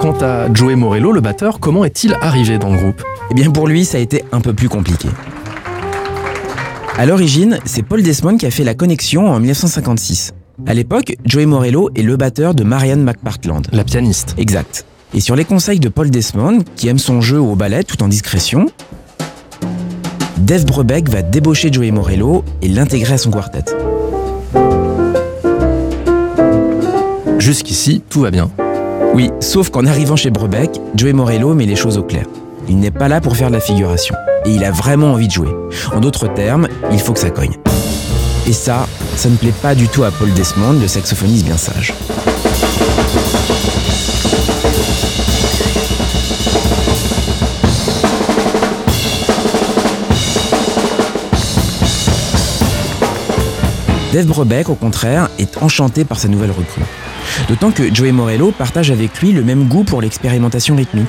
Quant 0.00 0.16
à 0.20 0.52
Joey 0.52 0.76
Morello, 0.76 1.12
le 1.12 1.20
batteur, 1.20 1.60
comment 1.60 1.84
est-il 1.84 2.16
arrivé 2.20 2.58
dans 2.58 2.70
le 2.72 2.78
groupe? 2.78 3.02
Eh 3.30 3.34
bien 3.34 3.50
pour 3.50 3.68
lui, 3.68 3.84
ça 3.84 3.98
a 3.98 4.00
été 4.00 4.24
un 4.32 4.40
peu 4.40 4.52
plus 4.52 4.68
compliqué. 4.68 5.08
À 6.96 7.06
l'origine, 7.06 7.58
c'est 7.64 7.82
Paul 7.82 8.02
Desmond 8.02 8.38
qui 8.38 8.46
a 8.46 8.50
fait 8.50 8.64
la 8.64 8.74
connexion 8.74 9.28
en 9.28 9.38
1956. 9.38 10.32
À 10.66 10.74
l'époque, 10.74 11.16
Joey 11.24 11.46
Morello 11.46 11.90
est 11.94 12.02
le 12.02 12.16
batteur 12.16 12.54
de 12.54 12.64
Marianne 12.64 13.02
McPartland. 13.02 13.66
La 13.72 13.84
pianiste. 13.84 14.34
Exact. 14.38 14.84
Et 15.14 15.20
sur 15.20 15.36
les 15.36 15.44
conseils 15.44 15.80
de 15.80 15.88
Paul 15.88 16.10
Desmond, 16.10 16.64
qui 16.76 16.88
aime 16.88 16.98
son 16.98 17.20
jeu 17.20 17.40
au 17.40 17.54
ballet 17.54 17.84
tout 17.84 18.02
en 18.02 18.08
discrétion, 18.08 18.66
Dave 20.38 20.64
Brubeck 20.64 21.08
va 21.08 21.22
débaucher 21.22 21.72
Joey 21.72 21.90
Morello 21.90 22.44
et 22.62 22.68
l'intégrer 22.68 23.14
à 23.14 23.18
son 23.18 23.30
quartet. 23.30 23.64
Jusqu'ici, 27.38 28.02
tout 28.08 28.20
va 28.20 28.30
bien. 28.30 28.50
Oui, 29.18 29.32
sauf 29.40 29.70
qu'en 29.70 29.84
arrivant 29.84 30.14
chez 30.14 30.30
Brubeck, 30.30 30.70
Joey 30.94 31.12
Morello 31.12 31.52
met 31.52 31.66
les 31.66 31.74
choses 31.74 31.98
au 31.98 32.04
clair. 32.04 32.24
Il 32.68 32.78
n'est 32.78 32.92
pas 32.92 33.08
là 33.08 33.20
pour 33.20 33.36
faire 33.36 33.48
de 33.48 33.54
la 33.54 33.60
figuration. 33.60 34.14
Et 34.44 34.50
il 34.50 34.62
a 34.62 34.70
vraiment 34.70 35.14
envie 35.14 35.26
de 35.26 35.32
jouer. 35.32 35.48
En 35.92 35.98
d'autres 35.98 36.32
termes, 36.32 36.68
il 36.92 37.00
faut 37.00 37.14
que 37.14 37.18
ça 37.18 37.30
cogne. 37.30 37.56
Et 38.46 38.52
ça, 38.52 38.86
ça 39.16 39.28
ne 39.28 39.34
plaît 39.34 39.52
pas 39.60 39.74
du 39.74 39.88
tout 39.88 40.04
à 40.04 40.12
Paul 40.12 40.32
Desmond, 40.34 40.74
le 40.74 40.86
saxophoniste 40.86 41.46
bien 41.46 41.56
sage. 41.56 41.92
Dave 54.12 54.26
Brubeck, 54.26 54.68
au 54.68 54.76
contraire, 54.76 55.28
est 55.40 55.60
enchanté 55.60 56.04
par 56.04 56.20
sa 56.20 56.28
nouvelle 56.28 56.52
recrue. 56.52 56.84
D'autant 57.46 57.70
que 57.70 57.94
Joey 57.94 58.12
Morello 58.12 58.50
partage 58.50 58.90
avec 58.90 59.20
lui 59.20 59.32
le 59.32 59.42
même 59.42 59.64
goût 59.64 59.84
pour 59.84 60.00
l'expérimentation 60.00 60.76
rythmique. 60.76 61.08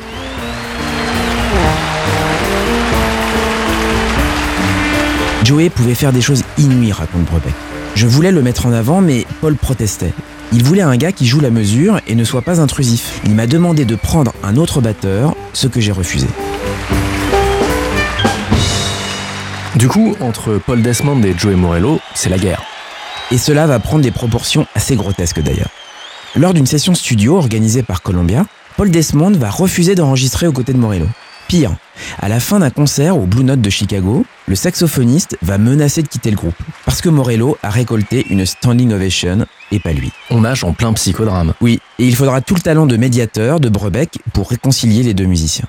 Joey 5.43 5.69
pouvait 5.69 5.95
faire 5.95 6.13
des 6.13 6.21
choses 6.21 6.43
inouïes, 6.57 6.91
raconte 6.91 7.23
Brubeck. 7.23 7.53
Je 7.95 8.05
voulais 8.05 8.31
le 8.31 8.41
mettre 8.41 8.67
en 8.67 8.71
avant, 8.71 9.01
mais 9.01 9.25
Paul 9.41 9.55
protestait. 9.55 10.13
Il 10.51 10.63
voulait 10.63 10.81
un 10.81 10.95
gars 10.95 11.11
qui 11.11 11.25
joue 11.25 11.39
la 11.39 11.49
mesure 11.49 11.99
et 12.07 12.15
ne 12.15 12.23
soit 12.23 12.41
pas 12.41 12.61
intrusif. 12.61 13.19
Il 13.25 13.35
m'a 13.35 13.47
demandé 13.47 13.85
de 13.85 13.95
prendre 13.95 14.33
un 14.43 14.57
autre 14.57 14.81
batteur, 14.81 15.35
ce 15.53 15.67
que 15.67 15.79
j'ai 15.79 15.91
refusé. 15.91 16.27
Du 19.75 19.87
coup, 19.87 20.15
entre 20.19 20.59
Paul 20.63 20.81
Desmond 20.81 21.23
et 21.23 21.33
Joey 21.37 21.55
Morello, 21.55 21.99
c'est 22.13 22.29
la 22.29 22.37
guerre. 22.37 22.61
Et 23.31 23.37
cela 23.37 23.67
va 23.67 23.79
prendre 23.79 24.03
des 24.03 24.11
proportions 24.11 24.67
assez 24.75 24.95
grotesques 24.95 25.41
d'ailleurs. 25.41 25.69
Lors 26.35 26.53
d'une 26.53 26.67
session 26.67 26.93
studio 26.93 27.37
organisée 27.37 27.81
par 27.81 28.03
Columbia, 28.03 28.45
Paul 28.77 28.91
Desmond 28.91 29.31
va 29.31 29.49
refuser 29.49 29.95
d'enregistrer 29.95 30.45
aux 30.45 30.51
côtés 30.51 30.73
de 30.73 30.77
Morello. 30.77 31.07
Pire, 31.47 31.75
à 32.19 32.29
la 32.29 32.39
fin 32.39 32.59
d'un 32.59 32.69
concert 32.69 33.17
au 33.17 33.25
Blue 33.25 33.43
Note 33.43 33.61
de 33.61 33.69
Chicago, 33.71 34.23
le 34.47 34.53
saxophoniste 34.53 35.37
va 35.41 35.57
menacer 35.57 36.03
de 36.03 36.07
quitter 36.07 36.29
le 36.29 36.37
groupe 36.37 36.55
parce 36.85 37.01
que 37.01 37.09
Morello 37.09 37.57
a 37.63 37.71
récolté 37.71 38.27
une 38.29 38.45
standing 38.45 38.93
ovation 38.93 39.47
et 39.71 39.79
pas 39.79 39.91
lui. 39.91 40.11
On 40.29 40.41
nage 40.41 40.63
en 40.63 40.73
plein 40.73 40.93
psychodrame. 40.93 41.53
Oui, 41.61 41.79
et 41.97 42.05
il 42.05 42.15
faudra 42.15 42.41
tout 42.41 42.53
le 42.53 42.61
talent 42.61 42.85
de 42.85 42.95
médiateur 42.95 43.59
de 43.59 43.67
Brebeck 43.67 44.19
pour 44.31 44.51
réconcilier 44.51 45.01
les 45.01 45.15
deux 45.15 45.25
musiciens. 45.25 45.65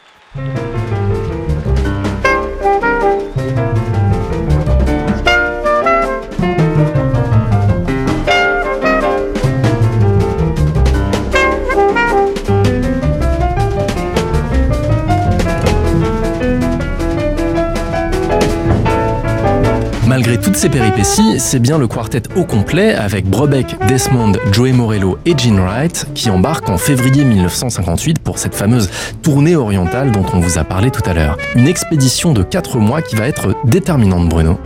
Ces 20.61 20.68
péripéties, 20.68 21.40
c'est 21.40 21.59
bien 21.59 21.79
le 21.79 21.88
quartet 21.88 22.20
au 22.37 22.44
complet 22.44 22.92
avec 22.94 23.25
Brebeck, 23.25 23.79
Desmond, 23.88 24.33
Joey 24.53 24.73
Morello 24.73 25.16
et 25.25 25.33
Gene 25.35 25.59
Wright 25.59 26.09
qui 26.14 26.29
embarque 26.29 26.68
en 26.68 26.77
février 26.77 27.25
1958 27.25 28.18
pour 28.18 28.38
cette 28.38 28.55
fameuse 28.55 28.90
tournée 29.23 29.57
orientale 29.57 30.12
dont 30.12 30.27
on 30.35 30.40
vous 30.40 30.59
a 30.59 30.64
parlé 30.64 30.90
tout 30.90 31.01
à 31.09 31.14
l'heure. 31.14 31.38
Une 31.55 31.66
expédition 31.66 32.35
de 32.35 32.42
4 32.42 32.77
mois 32.77 33.01
qui 33.01 33.16
va 33.16 33.27
être 33.27 33.57
déterminante, 33.64 34.29
Bruno. 34.29 34.61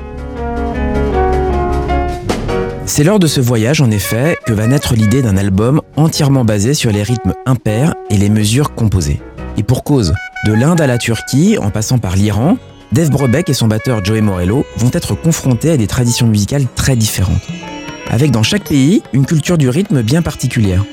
C'est 2.86 3.04
lors 3.04 3.20
de 3.20 3.28
ce 3.28 3.40
voyage, 3.40 3.80
en 3.80 3.92
effet, 3.92 4.36
que 4.46 4.52
va 4.52 4.66
naître 4.66 4.94
l'idée 4.94 5.22
d'un 5.22 5.36
album 5.36 5.80
entièrement 5.94 6.44
basé 6.44 6.74
sur 6.74 6.90
les 6.90 7.04
rythmes 7.04 7.34
impairs 7.46 7.94
et 8.10 8.16
les 8.16 8.30
mesures 8.30 8.74
composées. 8.74 9.22
Et 9.56 9.62
pour 9.62 9.84
cause, 9.84 10.12
de 10.44 10.54
l'Inde 10.54 10.80
à 10.80 10.88
la 10.88 10.98
Turquie, 10.98 11.56
en 11.56 11.70
passant 11.70 11.98
par 11.98 12.16
l'Iran, 12.16 12.56
Dave 12.94 13.10
Brubeck 13.10 13.48
et 13.48 13.54
son 13.54 13.66
batteur 13.66 14.04
Joey 14.04 14.20
Morello 14.20 14.64
vont 14.76 14.90
être 14.92 15.16
confrontés 15.16 15.72
à 15.72 15.76
des 15.76 15.88
traditions 15.88 16.28
musicales 16.28 16.64
très 16.76 16.94
différentes, 16.94 17.42
avec 18.08 18.30
dans 18.30 18.44
chaque 18.44 18.68
pays 18.68 19.02
une 19.12 19.26
culture 19.26 19.58
du 19.58 19.68
rythme 19.68 20.02
bien 20.02 20.22
particulière. 20.22 20.84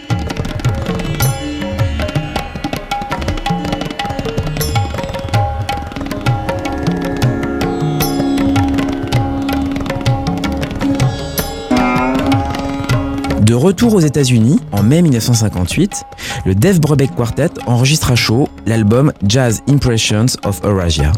De 13.42 13.54
retour 13.54 13.94
aux 13.94 14.00
États-Unis, 14.00 14.60
en 14.72 14.82
mai 14.82 15.04
1958, 15.04 16.04
le 16.48 16.56
Dave 16.56 16.80
Brubeck 16.80 17.14
Quartet 17.14 17.52
enregistre 17.68 18.10
à 18.10 18.16
chaud 18.16 18.50
l'album 18.66 19.14
Jazz 19.24 19.62
Impressions 19.70 20.26
of 20.44 20.62
Eurasia. 20.64 21.12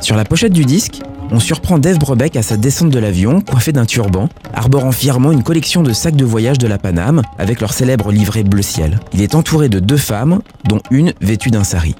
Sur 0.00 0.16
la 0.16 0.24
pochette 0.24 0.52
du 0.52 0.64
disque, 0.64 1.00
on 1.30 1.40
surprend 1.40 1.78
Dave 1.78 1.98
Brubeck 1.98 2.36
à 2.36 2.42
sa 2.42 2.56
descente 2.56 2.90
de 2.90 2.98
l'avion, 2.98 3.40
coiffé 3.40 3.72
d'un 3.72 3.86
turban, 3.86 4.28
arborant 4.54 4.92
fièrement 4.92 5.32
une 5.32 5.42
collection 5.42 5.82
de 5.82 5.92
sacs 5.92 6.16
de 6.16 6.24
voyage 6.24 6.58
de 6.58 6.68
la 6.68 6.78
Paname 6.78 7.22
avec 7.38 7.60
leur 7.60 7.72
célèbre 7.72 8.12
livret 8.12 8.44
bleu 8.44 8.62
ciel. 8.62 9.00
Il 9.12 9.22
est 9.22 9.34
entouré 9.34 9.68
de 9.68 9.80
deux 9.80 9.96
femmes, 9.96 10.40
dont 10.64 10.80
une 10.90 11.12
vêtue 11.20 11.50
d'un 11.50 11.64
sari. 11.64 11.94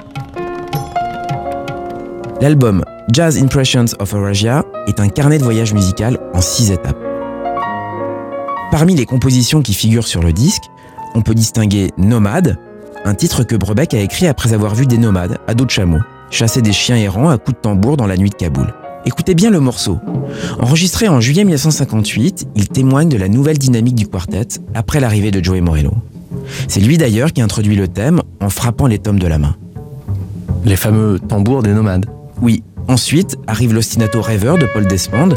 L'album 2.40 2.84
Jazz 3.12 3.42
Impressions 3.42 3.86
of 3.98 4.14
Eurasia 4.14 4.64
est 4.86 5.00
un 5.00 5.08
carnet 5.08 5.38
de 5.38 5.44
voyage 5.44 5.72
musical 5.72 6.18
en 6.34 6.40
six 6.40 6.70
étapes. 6.70 6.98
Parmi 8.70 8.94
les 8.94 9.06
compositions 9.06 9.62
qui 9.62 9.74
figurent 9.74 10.06
sur 10.06 10.22
le 10.22 10.32
disque, 10.32 10.64
on 11.14 11.22
peut 11.22 11.34
distinguer 11.34 11.92
Nomade, 11.96 12.58
un 13.04 13.14
titre 13.14 13.42
que 13.42 13.56
Brebeck 13.56 13.94
a 13.94 14.00
écrit 14.00 14.26
après 14.26 14.52
avoir 14.52 14.74
vu 14.74 14.86
des 14.86 14.98
nomades 14.98 15.38
à 15.46 15.54
dos 15.54 15.64
de 15.64 15.70
chameau, 15.70 15.98
chasser 16.30 16.62
des 16.62 16.72
chiens 16.72 16.96
errants 16.96 17.28
à 17.28 17.38
coups 17.38 17.56
de 17.56 17.60
tambour 17.62 17.96
dans 17.96 18.06
la 18.06 18.16
nuit 18.16 18.30
de 18.30 18.34
Kaboul. 18.34 18.72
Écoutez 19.04 19.34
bien 19.34 19.50
le 19.50 19.60
morceau. 19.60 19.98
Enregistré 20.58 21.08
en 21.08 21.20
juillet 21.20 21.44
1958, 21.44 22.48
il 22.56 22.68
témoigne 22.68 23.08
de 23.08 23.16
la 23.16 23.28
nouvelle 23.28 23.58
dynamique 23.58 23.94
du 23.94 24.08
quartet 24.08 24.48
après 24.74 24.98
l'arrivée 24.98 25.30
de 25.30 25.42
Joey 25.42 25.60
Morello. 25.60 25.94
C'est 26.68 26.80
lui 26.80 26.98
d'ailleurs 26.98 27.32
qui 27.32 27.40
introduit 27.40 27.76
le 27.76 27.88
thème 27.88 28.22
en 28.40 28.50
frappant 28.50 28.86
les 28.86 28.98
tomes 28.98 29.18
de 29.18 29.26
la 29.28 29.38
main. 29.38 29.56
Les 30.64 30.76
fameux 30.76 31.20
tambours 31.20 31.62
des 31.62 31.72
nomades. 31.72 32.06
Oui, 32.42 32.64
ensuite 32.88 33.36
arrive 33.46 33.72
l'ostinato 33.72 34.20
rêveur 34.20 34.58
de 34.58 34.66
Paul 34.66 34.86
Desmond, 34.86 35.34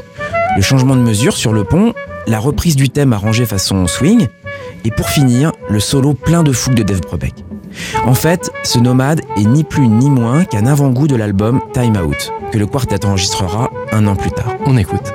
le 0.55 0.61
changement 0.61 0.95
de 0.95 1.01
mesure 1.01 1.37
sur 1.37 1.53
le 1.53 1.63
pont, 1.63 1.93
la 2.25 2.39
reprise 2.39 2.75
du 2.75 2.89
thème 2.89 3.13
arrangé 3.13 3.45
façon 3.45 3.85
swing, 3.85 4.27
et 4.83 4.91
pour 4.91 5.09
finir, 5.09 5.51
le 5.69 5.79
solo 5.79 6.13
plein 6.13 6.43
de 6.43 6.51
fougue 6.51 6.75
de 6.75 6.83
Dave 6.83 7.01
Brubeck. 7.01 7.45
En 8.05 8.13
fait, 8.13 8.51
ce 8.63 8.79
nomade 8.79 9.21
est 9.37 9.45
ni 9.45 9.63
plus 9.63 9.87
ni 9.87 10.09
moins 10.09 10.45
qu'un 10.45 10.65
avant-goût 10.65 11.07
de 11.07 11.15
l'album 11.15 11.61
Time 11.73 11.97
Out, 11.97 12.31
que 12.51 12.57
le 12.57 12.65
quartet 12.65 13.05
enregistrera 13.05 13.69
un 13.91 14.07
an 14.07 14.15
plus 14.15 14.31
tard. 14.31 14.55
On 14.65 14.77
écoute. 14.77 15.13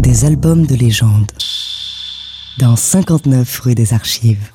Des 0.00 0.24
albums 0.24 0.66
de 0.66 0.74
légende 0.74 1.30
dans 2.58 2.74
59 2.74 3.60
rue 3.60 3.76
des 3.76 3.94
Archives. 3.94 4.50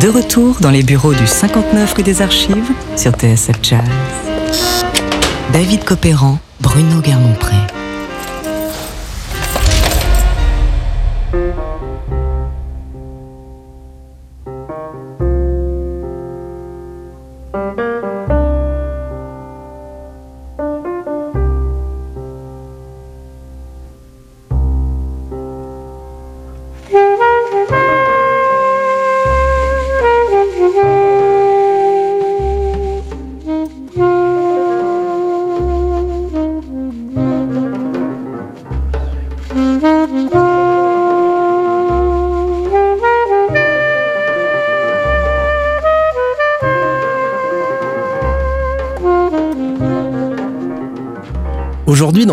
De 0.00 0.08
retour 0.08 0.58
dans 0.60 0.70
les 0.70 0.84
bureaux 0.84 1.12
du 1.12 1.26
59 1.26 1.94
rue 1.94 2.02
des 2.04 2.22
Archives 2.22 2.70
sur 2.96 3.10
TSF 3.14 3.58
Jazz. 3.62 3.82
David 5.52 5.82
Copéran, 5.84 6.38
Bruno 6.60 7.00
Guermont-Pré. 7.00 7.71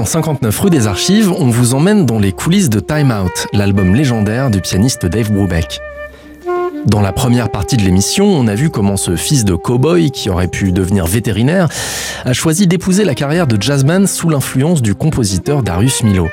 59 0.10 0.60
rue 0.60 0.70
des 0.72 0.88
Archives, 0.88 1.32
on 1.32 1.50
vous 1.50 1.76
emmène 1.76 2.08
dans 2.08 2.18
les 2.18 2.32
coulisses 2.32 2.72
de 2.72 2.80
Time 2.80 3.12
Out, 3.12 3.46
l'album 3.54 3.94
légendaire 3.94 4.50
du 4.50 4.60
pianiste 4.60 5.06
Dave 5.06 5.32
Brubeck. 5.32 5.82
Dans 6.88 7.00
la 7.00 7.12
première 7.12 7.52
partie 7.52 7.78
de 7.78 7.84
l'émission, 7.84 8.26
on 8.26 8.48
a 8.48 8.56
vu 8.56 8.72
comment 8.72 8.98
ce 8.98 9.16
fils 9.16 9.46
de 9.46 9.54
cow-boy, 9.54 10.10
qui 10.10 10.32
aurait 10.32 10.48
pu 10.48 10.72
devenir 10.72 11.06
vétérinaire, 11.06 11.70
a 12.26 12.34
choisi 12.34 12.66
d'épouser 12.66 13.04
la 13.04 13.14
carrière 13.14 13.46
de 13.46 13.62
jazzman 13.62 14.08
sous 14.08 14.30
l'influence 14.30 14.82
du 14.82 14.96
compositeur 14.96 15.62
Darius 15.62 16.02
Milo. 16.02 16.28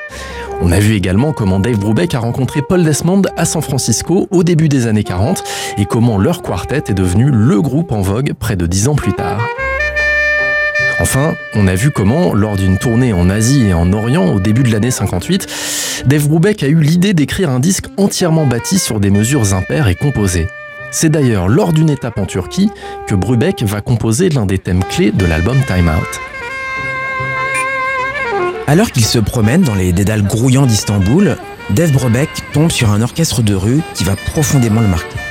On 0.62 0.72
a 0.72 0.78
vu 0.78 0.94
également 0.94 1.34
comment 1.34 1.60
Dave 1.60 1.78
Brubeck 1.78 2.14
a 2.14 2.20
rencontré 2.20 2.62
Paul 2.62 2.82
Desmond 2.82 3.22
à 3.36 3.44
San 3.44 3.60
Francisco 3.60 4.26
au 4.30 4.42
début 4.42 4.70
des 4.70 4.86
années 4.86 5.04
40 5.04 5.44
et 5.76 5.84
comment 5.84 6.16
leur 6.16 6.40
quartet 6.40 6.84
est 6.88 6.94
devenu 6.94 7.30
le 7.30 7.60
groupe 7.60 7.92
en 7.92 8.00
vogue 8.00 8.32
près 8.32 8.56
de 8.56 8.64
dix 8.64 8.88
ans 8.88 8.94
plus 8.94 9.12
tard. 9.12 9.45
Enfin, 11.08 11.36
on 11.54 11.68
a 11.68 11.76
vu 11.76 11.92
comment, 11.92 12.34
lors 12.34 12.56
d'une 12.56 12.78
tournée 12.78 13.12
en 13.12 13.30
Asie 13.30 13.68
et 13.68 13.72
en 13.72 13.92
Orient 13.92 14.34
au 14.34 14.40
début 14.40 14.64
de 14.64 14.72
l'année 14.72 14.90
58, 14.90 15.46
Dave 16.04 16.26
Brubeck 16.26 16.64
a 16.64 16.66
eu 16.66 16.80
l'idée 16.80 17.14
d'écrire 17.14 17.48
un 17.48 17.60
disque 17.60 17.86
entièrement 17.96 18.44
bâti 18.44 18.80
sur 18.80 18.98
des 18.98 19.10
mesures 19.10 19.54
impaires 19.54 19.86
et 19.86 19.94
composées. 19.94 20.48
C'est 20.90 21.08
d'ailleurs 21.08 21.46
lors 21.46 21.72
d'une 21.72 21.90
étape 21.90 22.18
en 22.18 22.26
Turquie 22.26 22.70
que 23.06 23.14
Brubeck 23.14 23.62
va 23.62 23.82
composer 23.82 24.30
l'un 24.30 24.46
des 24.46 24.58
thèmes 24.58 24.82
clés 24.82 25.12
de 25.12 25.26
l'album 25.26 25.56
Time 25.68 25.88
Out. 25.88 26.20
Alors 28.66 28.90
qu'il 28.90 29.04
se 29.04 29.20
promène 29.20 29.62
dans 29.62 29.76
les 29.76 29.92
dédales 29.92 30.24
grouillants 30.24 30.66
d'Istanbul, 30.66 31.36
Dave 31.70 31.92
Brubeck 31.92 32.30
tombe 32.52 32.72
sur 32.72 32.90
un 32.90 33.00
orchestre 33.00 33.42
de 33.42 33.54
rue 33.54 33.80
qui 33.94 34.02
va 34.02 34.16
profondément 34.16 34.80
le 34.80 34.88
marquer. 34.88 35.25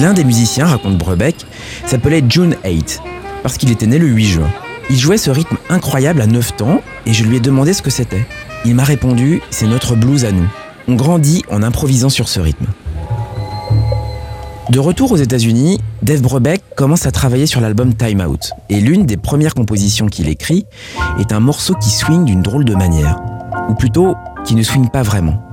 L'un 0.00 0.12
des 0.12 0.22
musiciens, 0.22 0.66
raconte 0.66 0.96
Brubeck, 0.96 1.44
s'appelait 1.84 2.22
June 2.28 2.54
8 2.64 3.00
parce 3.42 3.58
qu'il 3.58 3.72
était 3.72 3.86
né 3.86 3.98
le 3.98 4.06
8 4.06 4.24
juin. 4.26 4.48
Il 4.90 4.96
jouait 4.96 5.18
ce 5.18 5.30
rythme 5.30 5.56
incroyable 5.68 6.20
à 6.20 6.26
9 6.26 6.56
temps 6.56 6.82
et 7.04 7.12
je 7.12 7.24
lui 7.24 7.38
ai 7.38 7.40
demandé 7.40 7.72
ce 7.72 7.82
que 7.82 7.90
c'était. 7.90 8.24
Il 8.64 8.76
m'a 8.76 8.84
répondu 8.84 9.42
c'est 9.50 9.66
notre 9.66 9.96
blues 9.96 10.24
à 10.24 10.30
nous. 10.30 10.46
On 10.86 10.94
grandit 10.94 11.42
en 11.50 11.64
improvisant 11.64 12.10
sur 12.10 12.28
ce 12.28 12.38
rythme. 12.38 12.66
De 14.70 14.78
retour 14.78 15.10
aux 15.10 15.16
États-Unis, 15.16 15.80
Dave 16.02 16.20
Brubeck 16.20 16.62
commence 16.76 17.06
à 17.06 17.10
travailler 17.10 17.46
sur 17.46 17.60
l'album 17.60 17.94
Time 17.94 18.20
Out. 18.20 18.52
Et 18.68 18.80
l'une 18.80 19.04
des 19.04 19.16
premières 19.16 19.54
compositions 19.54 20.06
qu'il 20.06 20.28
écrit 20.28 20.64
est 21.18 21.32
un 21.32 21.40
morceau 21.40 21.74
qui 21.74 21.90
swing 21.90 22.24
d'une 22.24 22.42
drôle 22.42 22.64
de 22.64 22.74
manière. 22.74 23.16
Ou 23.68 23.74
plutôt, 23.74 24.14
qui 24.44 24.54
ne 24.54 24.62
swing 24.62 24.90
pas 24.90 25.02
vraiment. 25.02 25.47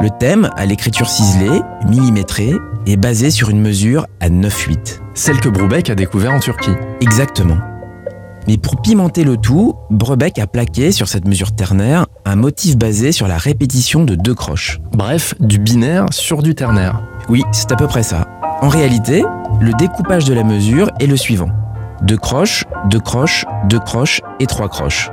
Le 0.00 0.08
thème, 0.08 0.48
à 0.56 0.64
l'écriture 0.64 1.10
ciselée, 1.10 1.60
millimétrée, 1.86 2.54
est 2.86 2.96
basé 2.96 3.30
sur 3.30 3.50
une 3.50 3.60
mesure 3.60 4.06
à 4.20 4.30
9-8. 4.30 5.00
Celle 5.12 5.40
que 5.40 5.50
Brubeck 5.50 5.90
a 5.90 5.94
découvert 5.94 6.32
en 6.32 6.40
Turquie. 6.40 6.72
Exactement. 7.02 7.58
Mais 8.48 8.56
pour 8.56 8.80
pimenter 8.80 9.24
le 9.24 9.36
tout, 9.36 9.74
Brubeck 9.90 10.38
a 10.38 10.46
plaqué 10.46 10.90
sur 10.90 11.06
cette 11.06 11.28
mesure 11.28 11.52
ternaire 11.52 12.06
un 12.24 12.34
motif 12.34 12.78
basé 12.78 13.12
sur 13.12 13.28
la 13.28 13.36
répétition 13.36 14.04
de 14.04 14.14
deux 14.14 14.34
croches. 14.34 14.80
Bref, 14.92 15.34
du 15.38 15.58
binaire 15.58 16.06
sur 16.12 16.42
du 16.42 16.54
ternaire. 16.54 17.02
Oui, 17.28 17.44
c'est 17.52 17.70
à 17.70 17.76
peu 17.76 17.86
près 17.86 18.02
ça. 18.02 18.26
En 18.62 18.68
réalité, 18.68 19.22
le 19.60 19.72
découpage 19.74 20.24
de 20.24 20.32
la 20.32 20.44
mesure 20.44 20.90
est 20.98 21.06
le 21.06 21.18
suivant. 21.18 21.50
Deux 22.00 22.16
croches, 22.16 22.64
deux 22.86 23.00
croches, 23.00 23.44
deux 23.68 23.80
croches 23.80 24.22
et 24.40 24.46
trois 24.46 24.70
croches. 24.70 25.10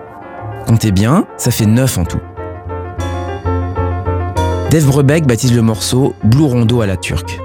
Comptez 0.66 0.94
bien, 0.94 1.26
ça 1.36 1.52
fait 1.52 1.66
neuf 1.66 1.98
en 1.98 2.06
tout. 2.06 2.22
Dave 4.70 4.86
Brubeck 4.86 5.26
baptise 5.26 5.54
le 5.54 5.62
morceau 5.62 6.14
Blue 6.26 6.44
Rondo 6.44 6.82
à 6.82 6.86
la 6.88 6.98
turque. 6.98 7.40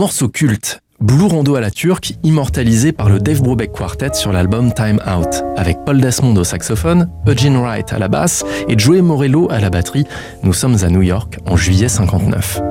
Morceau 0.00 0.28
culte, 0.28 0.80
Blue 0.98 1.26
Rondo 1.26 1.56
à 1.56 1.60
la 1.60 1.70
turque, 1.70 2.14
immortalisé 2.22 2.90
par 2.90 3.10
le 3.10 3.20
Dave 3.20 3.42
Brubeck 3.42 3.70
Quartet 3.70 4.14
sur 4.14 4.32
l'album 4.32 4.72
Time 4.72 4.98
Out, 5.06 5.44
avec 5.58 5.76
Paul 5.84 6.00
Desmond 6.00 6.34
au 6.36 6.42
saxophone, 6.42 7.10
Eugene 7.26 7.58
Wright 7.58 7.92
à 7.92 7.98
la 7.98 8.08
basse 8.08 8.42
et 8.66 8.78
Joey 8.78 9.02
Morello 9.02 9.48
à 9.50 9.60
la 9.60 9.68
batterie. 9.68 10.06
Nous 10.42 10.54
sommes 10.54 10.78
à 10.82 10.88
New 10.88 11.02
York 11.02 11.38
en 11.44 11.54
juillet 11.54 11.90
59. 11.90 12.62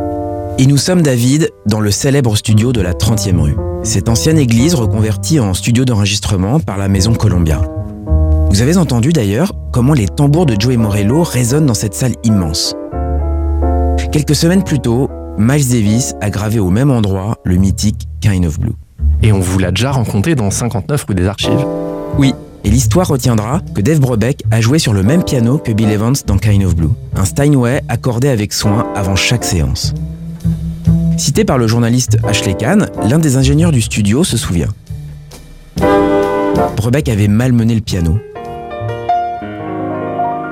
Et 0.58 0.66
nous 0.66 0.78
sommes, 0.78 1.04
David, 1.04 1.52
dans 1.68 1.82
le 1.82 1.92
célèbre 1.92 2.36
studio 2.36 2.74
de 2.74 2.82
la 2.82 2.94
30e 2.94 3.40
rue. 3.40 3.58
Cette 3.84 4.10
ancienne 4.10 4.40
église 4.40 4.74
reconvertie 4.74 5.40
en 5.40 5.54
studio 5.54 5.86
d'enregistrement 5.86 6.60
par 6.60 6.80
la 6.80 6.88
maison 6.88 7.14
Columbia. 7.14 7.62
Vous 8.50 8.64
avez 8.64 8.76
entendu 8.78 9.14
d'ailleurs 9.14 9.54
comment 9.72 9.94
les 9.94 10.08
tambours 10.08 10.48
de 10.48 10.60
Joey 10.60 10.78
Morello 10.78 11.22
résonnent 11.22 11.68
dans 11.68 11.76
cette 11.76 11.94
salle 11.94 12.16
immense. 12.24 12.76
Quelques 14.12 14.34
semaines 14.34 14.64
plus 14.64 14.80
tôt, 14.80 15.12
Miles 15.42 15.70
Davis 15.70 16.16
a 16.20 16.30
gravé 16.30 16.60
au 16.60 16.70
même 16.70 16.92
endroit 16.92 17.38
le 17.46 17.56
mythique 17.56 18.10
Kind 18.20 18.46
of 18.46 18.60
Blue. 18.60 18.74
Et 19.24 19.32
on 19.32 19.40
vous 19.40 19.58
l'a 19.58 19.72
déjà 19.72 19.90
rencontré 19.90 20.36
dans 20.36 20.52
59 20.52 21.06
rue 21.08 21.16
des 21.16 21.28
Archives. 21.28 21.66
Oui, 22.18 22.34
et 22.66 22.70
l'histoire 22.70 23.08
retiendra 23.08 23.62
que 23.74 23.80
Dave 23.80 24.02
Brubeck 24.02 24.44
a 24.52 24.60
joué 24.60 24.80
sur 24.80 24.92
le 24.92 25.02
même 25.02 25.24
piano 25.24 25.58
que 25.58 25.72
Bill 25.72 25.90
Evans 25.92 26.16
dans 26.28 26.38
Kind 26.38 26.66
of 26.66 26.76
Blue, 26.76 26.90
un 27.16 27.24
Steinway 27.24 27.82
accordé 27.88 28.28
avec 28.28 28.52
soin 28.52 28.92
avant 28.96 29.16
chaque 29.16 29.46
séance. 29.46 29.94
Cité 31.16 31.46
par 31.46 31.58
le 31.58 31.68
journaliste 31.68 32.18
Ashley 32.28 32.56
Kahn, 32.56 32.90
l'un 33.10 33.20
des 33.20 33.38
ingénieurs 33.38 33.72
du 33.72 33.82
studio 33.82 34.26
se 34.26 34.36
souvient. 34.36 34.68
Brebeck 36.76 37.08
avait 37.08 37.30
malmené 37.30 37.76
le 37.76 37.82
piano. 37.82 38.20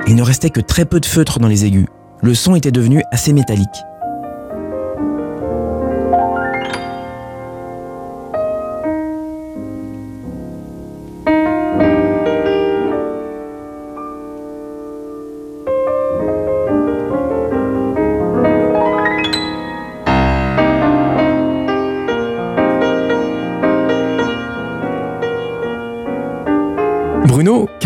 Il 0.06 0.14
ne 0.14 0.22
restait 0.22 0.48
que 0.48 0.62
très 0.62 0.86
peu 0.86 0.98
de 0.98 1.06
feutre 1.06 1.40
dans 1.40 1.48
les 1.48 1.66
aigus. 1.66 1.88
Le 2.22 2.34
son 2.34 2.56
était 2.56 2.72
devenu 2.72 3.02
assez 3.12 3.34
métallique. 3.34 3.68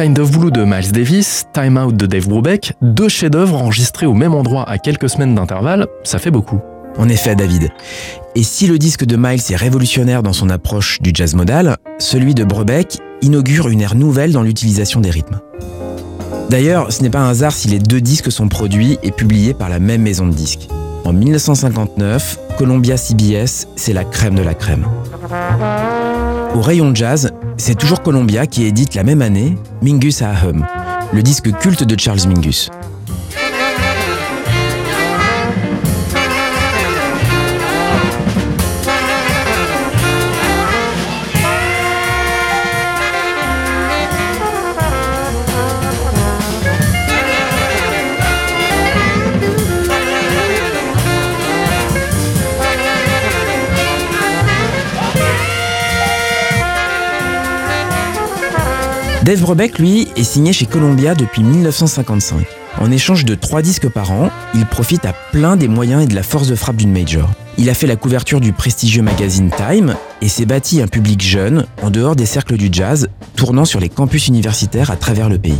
Kind 0.02 0.18
of 0.18 0.32
Blue 0.32 0.50
de 0.50 0.64
Miles 0.64 0.90
Davis, 0.90 1.46
Time 1.52 1.76
Out 1.78 1.96
de 1.96 2.06
Dave 2.06 2.26
Brubeck, 2.26 2.72
deux 2.82 3.08
chefs-d'œuvre 3.08 3.54
enregistrés 3.54 4.04
au 4.04 4.14
même 4.14 4.34
endroit 4.34 4.68
à 4.68 4.78
quelques 4.78 5.08
semaines 5.08 5.36
d'intervalle, 5.36 5.86
ça 6.02 6.18
fait 6.18 6.32
beaucoup. 6.32 6.58
En 6.98 7.08
effet, 7.08 7.36
David. 7.36 7.70
Et 8.34 8.42
si 8.42 8.66
le 8.66 8.78
disque 8.78 9.04
de 9.04 9.14
Miles 9.14 9.40
est 9.48 9.54
révolutionnaire 9.54 10.24
dans 10.24 10.32
son 10.32 10.50
approche 10.50 11.00
du 11.02 11.12
jazz 11.14 11.36
modal, 11.36 11.76
celui 12.00 12.34
de 12.34 12.42
Brubeck 12.42 12.98
inaugure 13.20 13.68
une 13.68 13.80
ère 13.80 13.94
nouvelle 13.94 14.32
dans 14.32 14.42
l'utilisation 14.42 14.98
des 14.98 15.10
rythmes. 15.10 15.38
D'ailleurs, 16.50 16.92
ce 16.92 17.00
n'est 17.02 17.10
pas 17.10 17.20
un 17.20 17.28
hasard 17.28 17.52
si 17.52 17.68
les 17.68 17.78
deux 17.78 18.00
disques 18.00 18.32
sont 18.32 18.48
produits 18.48 18.98
et 19.04 19.12
publiés 19.12 19.54
par 19.54 19.68
la 19.68 19.78
même 19.78 20.02
maison 20.02 20.26
de 20.26 20.34
disques. 20.34 20.66
En 21.04 21.12
1959, 21.12 22.40
Columbia 22.58 22.96
CBS, 22.96 23.68
c'est 23.76 23.92
la 23.92 24.02
crème 24.02 24.34
de 24.34 24.42
la 24.42 24.54
crème. 24.54 24.84
Au 26.54 26.60
rayon 26.60 26.94
jazz, 26.94 27.30
c'est 27.56 27.76
toujours 27.78 28.02
Columbia 28.02 28.46
qui 28.46 28.64
édite 28.64 28.94
la 28.94 29.04
même 29.04 29.22
année 29.22 29.56
Mingus 29.80 30.20
à 30.20 30.32
Hum, 30.44 30.66
le 31.12 31.22
disque 31.22 31.50
culte 31.58 31.84
de 31.84 31.98
Charles 31.98 32.26
Mingus. 32.28 32.68
Dave 59.22 59.40
Brubeck, 59.40 59.78
lui, 59.78 60.08
est 60.16 60.24
signé 60.24 60.52
chez 60.52 60.66
Columbia 60.66 61.14
depuis 61.14 61.44
1955. 61.44 62.44
En 62.80 62.90
échange 62.90 63.24
de 63.24 63.36
trois 63.36 63.62
disques 63.62 63.88
par 63.88 64.10
an, 64.10 64.30
il 64.52 64.66
profite 64.66 65.04
à 65.04 65.12
plein 65.30 65.56
des 65.56 65.68
moyens 65.68 66.02
et 66.02 66.06
de 66.08 66.14
la 66.16 66.24
force 66.24 66.48
de 66.48 66.56
frappe 66.56 66.74
d'une 66.74 66.90
major. 66.90 67.30
Il 67.56 67.70
a 67.70 67.74
fait 67.74 67.86
la 67.86 67.94
couverture 67.94 68.40
du 68.40 68.52
prestigieux 68.52 69.02
magazine 69.02 69.50
Time 69.56 69.94
et 70.22 70.28
s'est 70.28 70.44
bâti 70.44 70.82
un 70.82 70.88
public 70.88 71.22
jeune 71.22 71.66
en 71.82 71.90
dehors 71.90 72.16
des 72.16 72.26
cercles 72.26 72.56
du 72.56 72.68
jazz, 72.72 73.08
tournant 73.36 73.64
sur 73.64 73.78
les 73.78 73.88
campus 73.88 74.26
universitaires 74.26 74.90
à 74.90 74.96
travers 74.96 75.28
le 75.28 75.38
pays. 75.38 75.54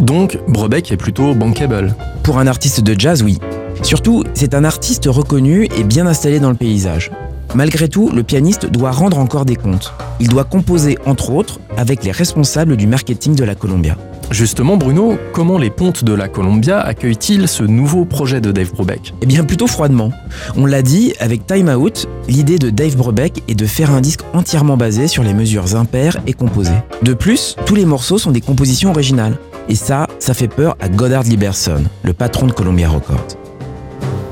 Donc, 0.00 0.38
Brebeck 0.48 0.90
est 0.90 0.96
plutôt 0.96 1.34
bankable. 1.34 1.94
Pour 2.22 2.38
un 2.38 2.46
artiste 2.46 2.80
de 2.80 2.98
jazz, 2.98 3.22
oui. 3.22 3.38
Surtout, 3.82 4.24
c'est 4.32 4.54
un 4.54 4.64
artiste 4.64 5.04
reconnu 5.06 5.68
et 5.76 5.84
bien 5.84 6.06
installé 6.06 6.40
dans 6.40 6.50
le 6.50 6.56
paysage. 6.56 7.10
Malgré 7.54 7.88
tout, 7.88 8.10
le 8.10 8.22
pianiste 8.22 8.66
doit 8.66 8.92
rendre 8.92 9.18
encore 9.18 9.44
des 9.44 9.56
comptes. 9.56 9.92
Il 10.20 10.28
doit 10.28 10.44
composer, 10.44 10.98
entre 11.04 11.32
autres, 11.32 11.58
avec 11.76 12.04
les 12.04 12.12
responsables 12.12 12.76
du 12.76 12.86
marketing 12.86 13.34
de 13.34 13.42
la 13.42 13.56
Columbia. 13.56 13.96
Justement, 14.30 14.76
Bruno, 14.76 15.18
comment 15.32 15.58
les 15.58 15.70
pontes 15.70 16.04
de 16.04 16.12
la 16.12 16.28
Columbia 16.28 16.78
accueillent-ils 16.78 17.48
ce 17.48 17.64
nouveau 17.64 18.04
projet 18.04 18.40
de 18.40 18.52
Dave 18.52 18.72
Brubeck? 18.72 19.12
Eh 19.22 19.26
bien, 19.26 19.42
plutôt 19.42 19.66
froidement. 19.66 20.12
On 20.56 20.66
l'a 20.66 20.82
dit, 20.82 21.14
avec 21.18 21.44
Time 21.48 21.68
Out, 21.68 22.06
l'idée 22.28 22.58
de 22.58 22.70
Dave 22.70 22.94
Brubeck 22.94 23.42
est 23.48 23.56
de 23.56 23.66
faire 23.66 23.90
un 23.90 24.00
disque 24.00 24.20
entièrement 24.32 24.76
basé 24.76 25.08
sur 25.08 25.24
les 25.24 25.34
mesures 25.34 25.74
impaires 25.74 26.18
et 26.28 26.32
composées. 26.32 26.70
De 27.02 27.14
plus, 27.14 27.56
tous 27.66 27.74
les 27.74 27.84
morceaux 27.84 28.18
sont 28.18 28.30
des 28.30 28.40
compositions 28.40 28.90
originales. 28.90 29.36
Et 29.68 29.74
ça, 29.74 30.06
ça 30.20 30.34
fait 30.34 30.48
peur 30.48 30.76
à 30.78 30.88
Goddard 30.88 31.24
Liberson, 31.24 31.82
le 32.04 32.12
patron 32.12 32.46
de 32.46 32.52
Columbia 32.52 32.88
Records. 32.88 33.26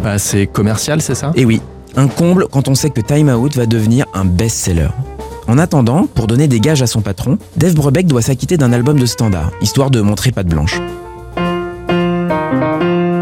Bah, 0.05 0.19
c'est 0.19 0.47
commercial, 0.47 1.03
c'est 1.03 1.17
ça? 1.17 1.33
Et 1.35 1.45
oui, 1.45 1.61
un 1.99 2.07
comble 2.07 2.47
quand 2.49 2.69
on 2.69 2.77
sait 2.77 2.91
que 2.91 3.01
Time 3.01 3.29
Out 3.29 3.57
va 3.57 3.67
devenir 3.67 4.07
un 4.15 4.25
best-seller. 4.25 4.91
En 5.49 5.59
attendant, 5.59 6.07
pour 6.07 6.29
donner 6.29 6.47
des 6.47 6.61
gages 6.61 6.81
à 6.81 6.87
son 6.87 7.01
patron, 7.01 7.39
Dave 7.57 7.75
Brubeck 7.75 8.07
doit 8.07 8.23
s'acquitter 8.23 8.57
d'un 8.57 8.73
album 8.73 9.01
de 9.01 9.07
standard, 9.07 9.51
histoire 9.61 9.91
de 9.91 10.01
montrer 10.01 10.31
patte 10.31 10.47
blanche. 10.47 10.81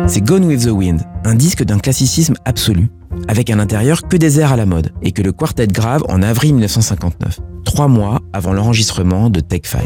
C'est 0.07 0.21
Gone 0.21 0.45
with 0.45 0.67
the 0.67 0.71
Wind, 0.71 1.01
un 1.25 1.35
disque 1.35 1.65
d'un 1.65 1.79
classicisme 1.79 2.35
absolu, 2.45 2.91
avec 3.29 3.49
un 3.49 3.59
intérieur 3.61 4.07
que 4.07 4.19
des 4.19 4.41
airs 4.41 4.53
à 4.53 4.57
la 4.57 4.67
mode, 4.67 4.93
et 5.03 5.13
que 5.13 5.23
le 5.23 5.33
quartet 5.33 5.69
grave 5.69 6.05
en 6.09 6.23
avril 6.23 6.53
1959, 6.53 7.41
trois 7.65 7.89
mois 7.89 8.21
avant 8.35 8.53
l'enregistrement 8.53 9.31
de 9.31 9.41
Take 9.41 9.67
5. 9.67 9.81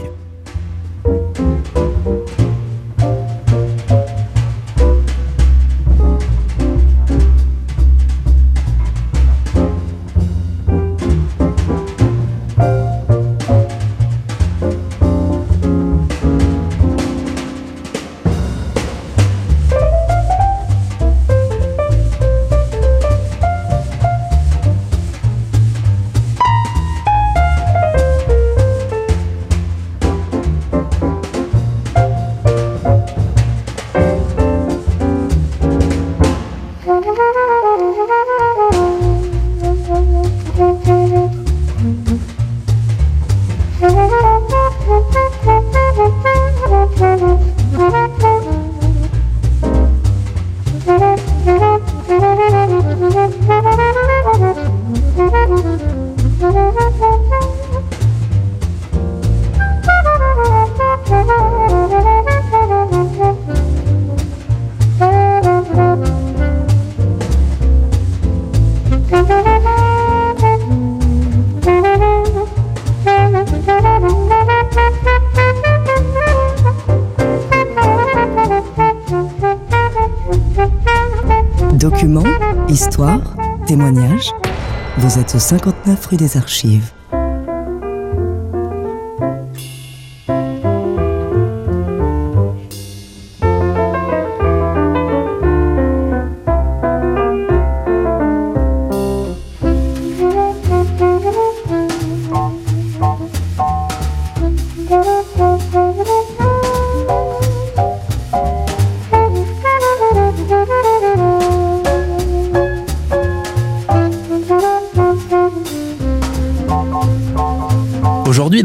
59 85.51 86.07
rue 86.07 86.16
des 86.16 86.36
Archives. 86.36 86.92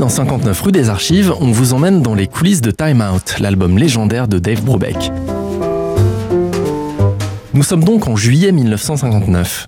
Dans 0.06 0.10
59 0.10 0.62
rue 0.62 0.72
des 0.72 0.92
Archives, 0.92 1.34
on 1.42 1.50
vous 1.50 1.74
emmène 1.74 2.04
dans 2.04 2.14
les 2.14 2.28
coulisses 2.28 2.62
de 2.62 2.70
Time 2.70 3.02
Out, 3.02 3.40
l'album 3.40 3.80
légendaire 3.80 4.28
de 4.28 4.38
Dave 4.38 4.62
Brubeck. 4.62 5.12
Nous 7.56 7.64
sommes 7.64 7.84
donc 7.84 8.08
en 8.08 8.16
juillet 8.16 8.52
1959. 8.52 9.66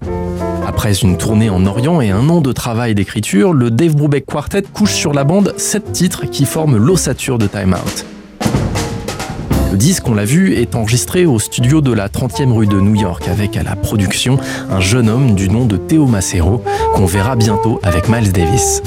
Après 0.67 0.93
une 0.93 1.17
tournée 1.17 1.49
en 1.49 1.65
Orient 1.65 2.01
et 2.01 2.11
un 2.11 2.29
an 2.29 2.41
de 2.41 2.51
travail 2.51 2.93
d'écriture, 2.93 3.51
le 3.51 3.71
Dave 3.71 3.95
Brubeck 3.95 4.27
Quartet 4.27 4.61
couche 4.61 4.93
sur 4.93 5.11
la 5.11 5.23
bande 5.23 5.55
sept 5.57 5.91
titres 5.91 6.29
qui 6.29 6.45
forment 6.45 6.77
l'ossature 6.77 7.39
de 7.39 7.47
Time 7.47 7.73
Out. 7.73 8.05
Le 9.71 9.77
disque, 9.77 10.07
on 10.07 10.13
l'a 10.13 10.25
vu, 10.25 10.53
est 10.53 10.75
enregistré 10.75 11.25
au 11.25 11.39
studio 11.39 11.81
de 11.81 11.93
la 11.93 12.09
30e 12.09 12.51
rue 12.51 12.67
de 12.67 12.79
New 12.79 12.93
York 12.93 13.27
avec 13.27 13.57
à 13.57 13.63
la 13.63 13.75
production 13.75 14.37
un 14.69 14.81
jeune 14.81 15.09
homme 15.09 15.33
du 15.33 15.49
nom 15.49 15.65
de 15.65 15.77
Theo 15.77 16.05
Macero 16.05 16.63
qu'on 16.93 17.07
verra 17.07 17.35
bientôt 17.35 17.79
avec 17.81 18.07
Miles 18.07 18.31
Davis. 18.31 18.83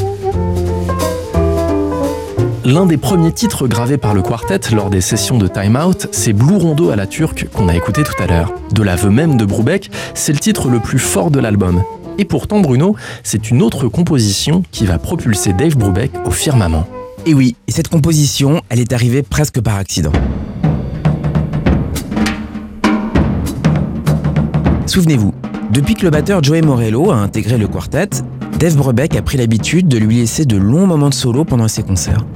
L'un 2.67 2.85
des 2.85 2.99
premiers 2.99 3.33
titres 3.33 3.67
gravés 3.67 3.97
par 3.97 4.13
le 4.13 4.21
quartet 4.21 4.61
lors 4.75 4.91
des 4.91 5.01
sessions 5.01 5.39
de 5.39 5.49
Time 5.49 5.77
Out, 5.77 6.09
c'est 6.13 6.35
Blue 6.35 6.59
Rondo 6.59 6.91
à 6.91 6.97
la 6.97 7.07
turque 7.07 7.49
qu'on 7.55 7.69
a 7.69 7.75
écouté 7.75 8.03
tout 8.03 8.23
à 8.23 8.27
l'heure. 8.27 8.53
De 8.75 8.83
l'aveu 8.83 9.09
même 9.09 9.39
de 9.39 9.47
Brubeck, 9.47 9.91
c'est 10.13 10.35
le 10.35 10.39
titre 10.39 10.69
le 10.69 10.79
plus 10.79 10.99
fort 10.99 11.31
de 11.31 11.41
l'album. 11.41 11.83
Et 12.19 12.27
pourtant, 12.27 12.61
Bruno, 12.61 12.97
c'est 13.23 13.51
une 13.51 13.63
autre 13.63 13.89
composition 13.89 14.63
qui 14.73 14.85
va 14.85 14.99
propulser 14.99 15.55
Dave 15.55 15.79
Brubeck 15.79 16.13
au 16.27 16.31
firmament. 16.31 16.87
Et 17.25 17.33
oui, 17.33 17.57
et 17.67 17.73
cette 17.73 17.89
composition, 17.89 18.61
elle 18.69 18.81
est 18.81 18.93
arrivée 18.93 19.23
presque 19.23 19.63
par 19.63 19.77
accident. 19.77 20.13
Souvenez-vous, 24.85 25.33
depuis 25.73 25.95
que 25.95 26.03
le 26.03 26.11
batteur 26.11 26.43
Joey 26.43 26.61
Morello 26.61 27.11
a 27.11 27.17
intégré 27.17 27.57
le 27.57 27.69
quartet, 27.69 28.11
Dave 28.59 28.77
Brubeck 28.77 29.17
a 29.17 29.23
pris 29.23 29.39
l'habitude 29.39 29.89
de 29.89 29.97
lui 29.97 30.17
laisser 30.17 30.45
de 30.45 30.59
longs 30.59 30.87
moments 30.87 31.09
de 31.09 31.15
solo 31.15 31.47
pendant 31.47 31.69
ses 31.69 31.83
concerts. 31.83 32.27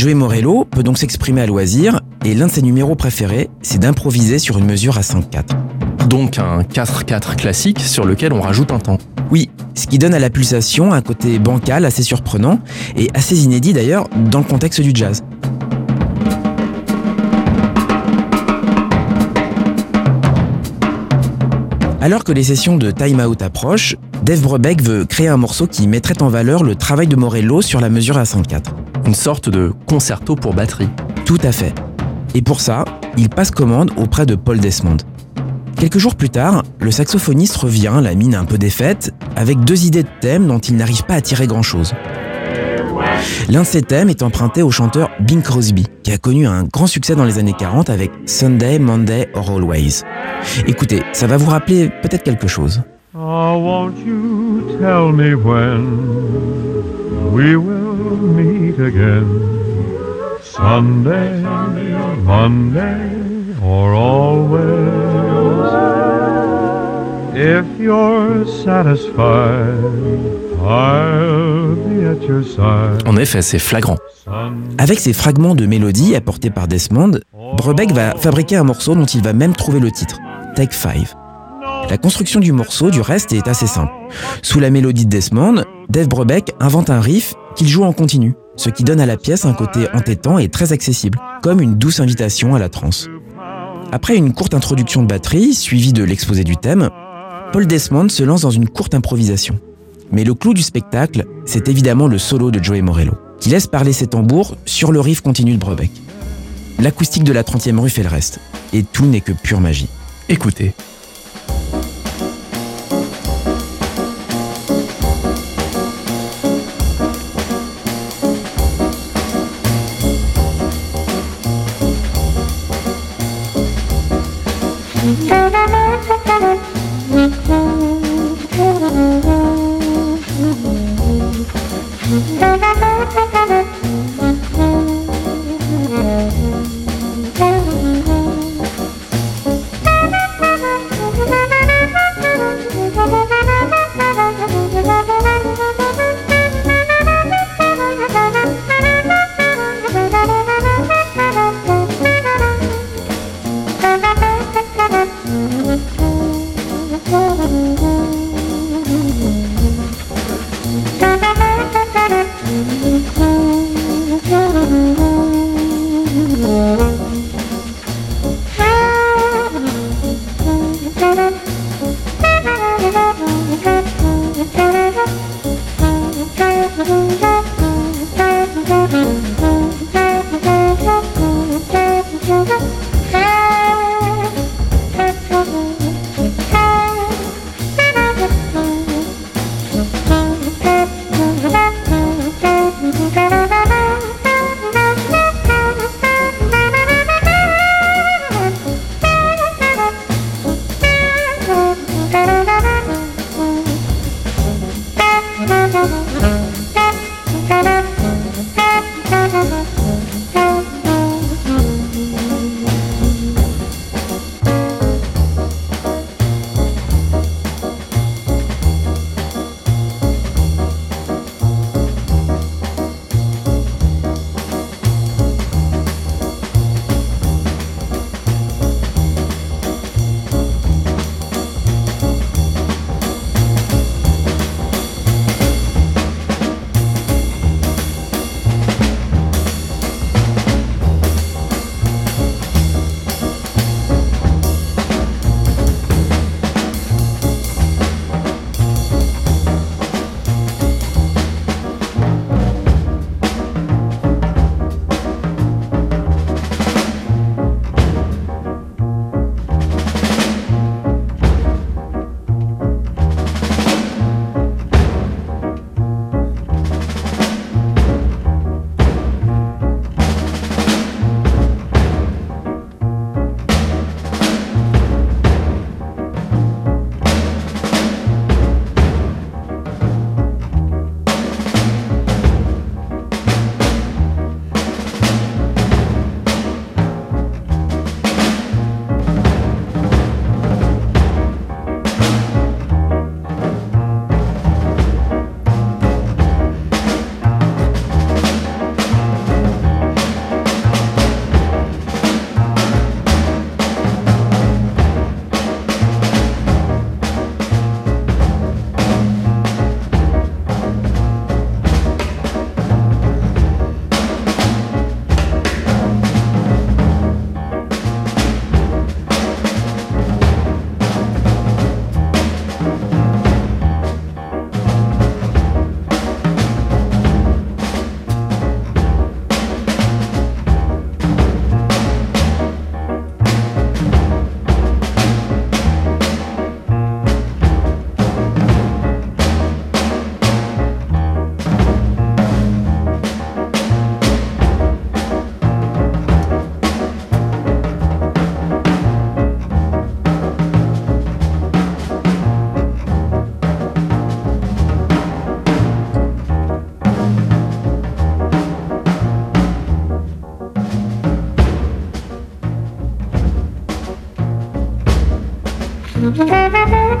Joey 0.00 0.14
Morello 0.14 0.64
peut 0.64 0.82
donc 0.82 0.96
s'exprimer 0.96 1.42
à 1.42 1.46
loisir 1.46 2.00
et 2.24 2.34
l'un 2.34 2.46
de 2.46 2.50
ses 2.50 2.62
numéros 2.62 2.94
préférés, 2.94 3.50
c'est 3.60 3.80
d'improviser 3.80 4.38
sur 4.38 4.56
une 4.56 4.64
mesure 4.64 4.96
à 4.96 5.02
5-4. 5.02 6.08
Donc 6.08 6.38
un 6.38 6.62
4-4 6.62 7.36
classique 7.36 7.80
sur 7.80 8.06
lequel 8.06 8.32
on 8.32 8.40
rajoute 8.40 8.72
un 8.72 8.78
temps. 8.78 8.96
Oui, 9.30 9.50
ce 9.74 9.86
qui 9.86 9.98
donne 9.98 10.14
à 10.14 10.18
la 10.18 10.30
pulsation 10.30 10.94
un 10.94 11.02
côté 11.02 11.38
bancal 11.38 11.84
assez 11.84 12.02
surprenant 12.02 12.60
et 12.96 13.08
assez 13.12 13.44
inédit 13.44 13.74
d'ailleurs 13.74 14.08
dans 14.30 14.38
le 14.38 14.46
contexte 14.46 14.80
du 14.80 14.92
jazz. 14.94 15.22
Alors 22.02 22.24
que 22.24 22.32
les 22.32 22.44
sessions 22.44 22.78
de 22.78 22.90
Time 22.90 23.20
Out 23.20 23.42
approchent, 23.42 23.94
Dave 24.22 24.40
Brubeck 24.40 24.80
veut 24.80 25.04
créer 25.04 25.28
un 25.28 25.36
morceau 25.36 25.66
qui 25.66 25.86
mettrait 25.86 26.22
en 26.22 26.28
valeur 26.28 26.64
le 26.64 26.74
travail 26.74 27.06
de 27.06 27.14
Morello 27.14 27.60
sur 27.60 27.78
la 27.78 27.90
mesure 27.90 28.16
à 28.16 28.24
104. 28.24 28.74
Une 29.04 29.14
sorte 29.14 29.50
de 29.50 29.72
concerto 29.86 30.34
pour 30.34 30.54
batterie. 30.54 30.88
Tout 31.26 31.38
à 31.42 31.52
fait. 31.52 31.74
Et 32.34 32.40
pour 32.40 32.62
ça, 32.62 32.86
il 33.18 33.28
passe 33.28 33.50
commande 33.50 33.90
auprès 33.98 34.24
de 34.24 34.34
Paul 34.34 34.60
Desmond. 34.60 34.96
Quelques 35.76 35.98
jours 35.98 36.16
plus 36.16 36.30
tard, 36.30 36.62
le 36.80 36.90
saxophoniste 36.90 37.56
revient, 37.56 38.00
la 38.02 38.14
mine 38.14 38.34
un 38.34 38.46
peu 38.46 38.56
défaite, 38.56 39.12
avec 39.36 39.60
deux 39.60 39.84
idées 39.84 40.02
de 40.02 40.08
thèmes 40.22 40.46
dont 40.46 40.58
il 40.58 40.76
n'arrive 40.76 41.04
pas 41.04 41.14
à 41.14 41.20
tirer 41.20 41.46
grand-chose. 41.46 41.92
L'un 43.48 43.62
de 43.62 43.66
ces 43.66 43.82
thèmes 43.82 44.08
est 44.08 44.22
emprunté 44.22 44.62
au 44.62 44.70
chanteur 44.70 45.10
Bing 45.20 45.42
Crosby, 45.42 45.86
qui 46.02 46.12
a 46.12 46.18
connu 46.18 46.46
un 46.46 46.64
grand 46.64 46.86
succès 46.86 47.14
dans 47.14 47.24
les 47.24 47.38
années 47.38 47.54
40 47.58 47.90
avec 47.90 48.10
Sunday, 48.26 48.78
Monday 48.78 49.28
or 49.34 49.50
Always. 49.50 50.02
Écoutez, 50.66 51.02
ça 51.12 51.26
va 51.26 51.36
vous 51.36 51.50
rappeler 51.50 51.90
peut-être 52.02 52.22
quelque 52.22 52.48
chose. 52.48 52.82
Oh, 53.14 53.58
won't 53.58 53.98
you 54.06 54.78
tell 54.80 55.12
me 55.12 55.34
when 55.34 56.00
we 57.32 57.56
will 57.56 58.16
meet 58.36 58.78
again? 58.78 59.60
If 67.42 67.80
you're 67.80 68.46
satisfied, 68.64 70.49
En 73.06 73.16
effet, 73.16 73.42
c'est 73.42 73.58
flagrant. 73.58 73.96
Avec 74.78 74.98
ces 75.00 75.12
fragments 75.12 75.54
de 75.54 75.66
mélodie 75.66 76.14
apportés 76.14 76.50
par 76.50 76.68
Desmond, 76.68 77.20
Brubeck 77.56 77.92
va 77.92 78.14
fabriquer 78.16 78.56
un 78.56 78.64
morceau 78.64 78.94
dont 78.94 79.06
il 79.06 79.22
va 79.22 79.32
même 79.32 79.54
trouver 79.54 79.80
le 79.80 79.90
titre, 79.90 80.18
Take 80.54 80.74
5. 80.74 81.06
La 81.88 81.98
construction 81.98 82.40
du 82.40 82.52
morceau, 82.52 82.90
du 82.90 83.00
reste, 83.00 83.32
est 83.32 83.48
assez 83.48 83.66
simple. 83.66 83.92
Sous 84.42 84.60
la 84.60 84.70
mélodie 84.70 85.06
de 85.06 85.10
Desmond, 85.10 85.64
Dave 85.88 86.08
Brubeck 86.08 86.52
invente 86.60 86.90
un 86.90 87.00
riff 87.00 87.34
qu'il 87.56 87.68
joue 87.68 87.84
en 87.84 87.92
continu, 87.92 88.34
ce 88.56 88.70
qui 88.70 88.84
donne 88.84 89.00
à 89.00 89.06
la 89.06 89.16
pièce 89.16 89.44
un 89.44 89.54
côté 89.54 89.88
entêtant 89.92 90.38
et 90.38 90.48
très 90.48 90.72
accessible, 90.72 91.18
comme 91.42 91.60
une 91.60 91.76
douce 91.76 92.00
invitation 92.00 92.54
à 92.54 92.58
la 92.58 92.68
trance. 92.68 93.08
Après 93.92 94.16
une 94.16 94.32
courte 94.32 94.54
introduction 94.54 95.02
de 95.02 95.08
batterie, 95.08 95.54
suivie 95.54 95.92
de 95.92 96.04
l'exposé 96.04 96.44
du 96.44 96.56
thème, 96.56 96.90
Paul 97.52 97.66
Desmond 97.66 98.08
se 98.08 98.22
lance 98.22 98.42
dans 98.42 98.50
une 98.50 98.68
courte 98.68 98.94
improvisation. 98.94 99.58
Mais 100.12 100.24
le 100.24 100.34
clou 100.34 100.54
du 100.54 100.62
spectacle, 100.62 101.26
c'est 101.44 101.68
évidemment 101.68 102.08
le 102.08 102.18
solo 102.18 102.50
de 102.50 102.62
Joey 102.62 102.82
Morello, 102.82 103.14
qui 103.38 103.48
laisse 103.48 103.66
parler 103.66 103.92
ses 103.92 104.08
tambours 104.08 104.56
sur 104.66 104.90
le 104.90 105.00
riff 105.00 105.20
continu 105.20 105.52
de 105.52 105.58
Brubeck. 105.58 105.90
L'acoustique 106.80 107.24
de 107.24 107.32
la 107.32 107.42
30e 107.42 107.78
rue 107.78 107.90
fait 107.90 108.02
le 108.02 108.08
reste, 108.08 108.40
et 108.72 108.82
tout 108.82 109.06
n'est 109.06 109.20
que 109.20 109.32
pure 109.32 109.60
magie. 109.60 109.88
Écoutez. 110.28 110.72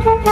Dave 0.02 0.30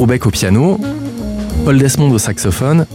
Brubeck 0.00 0.24
au 0.24 0.30
piano, 0.30 0.80
Paul 1.62 1.76
Desmond 1.76 2.10
au 2.10 2.16
saxophone, 2.16 2.86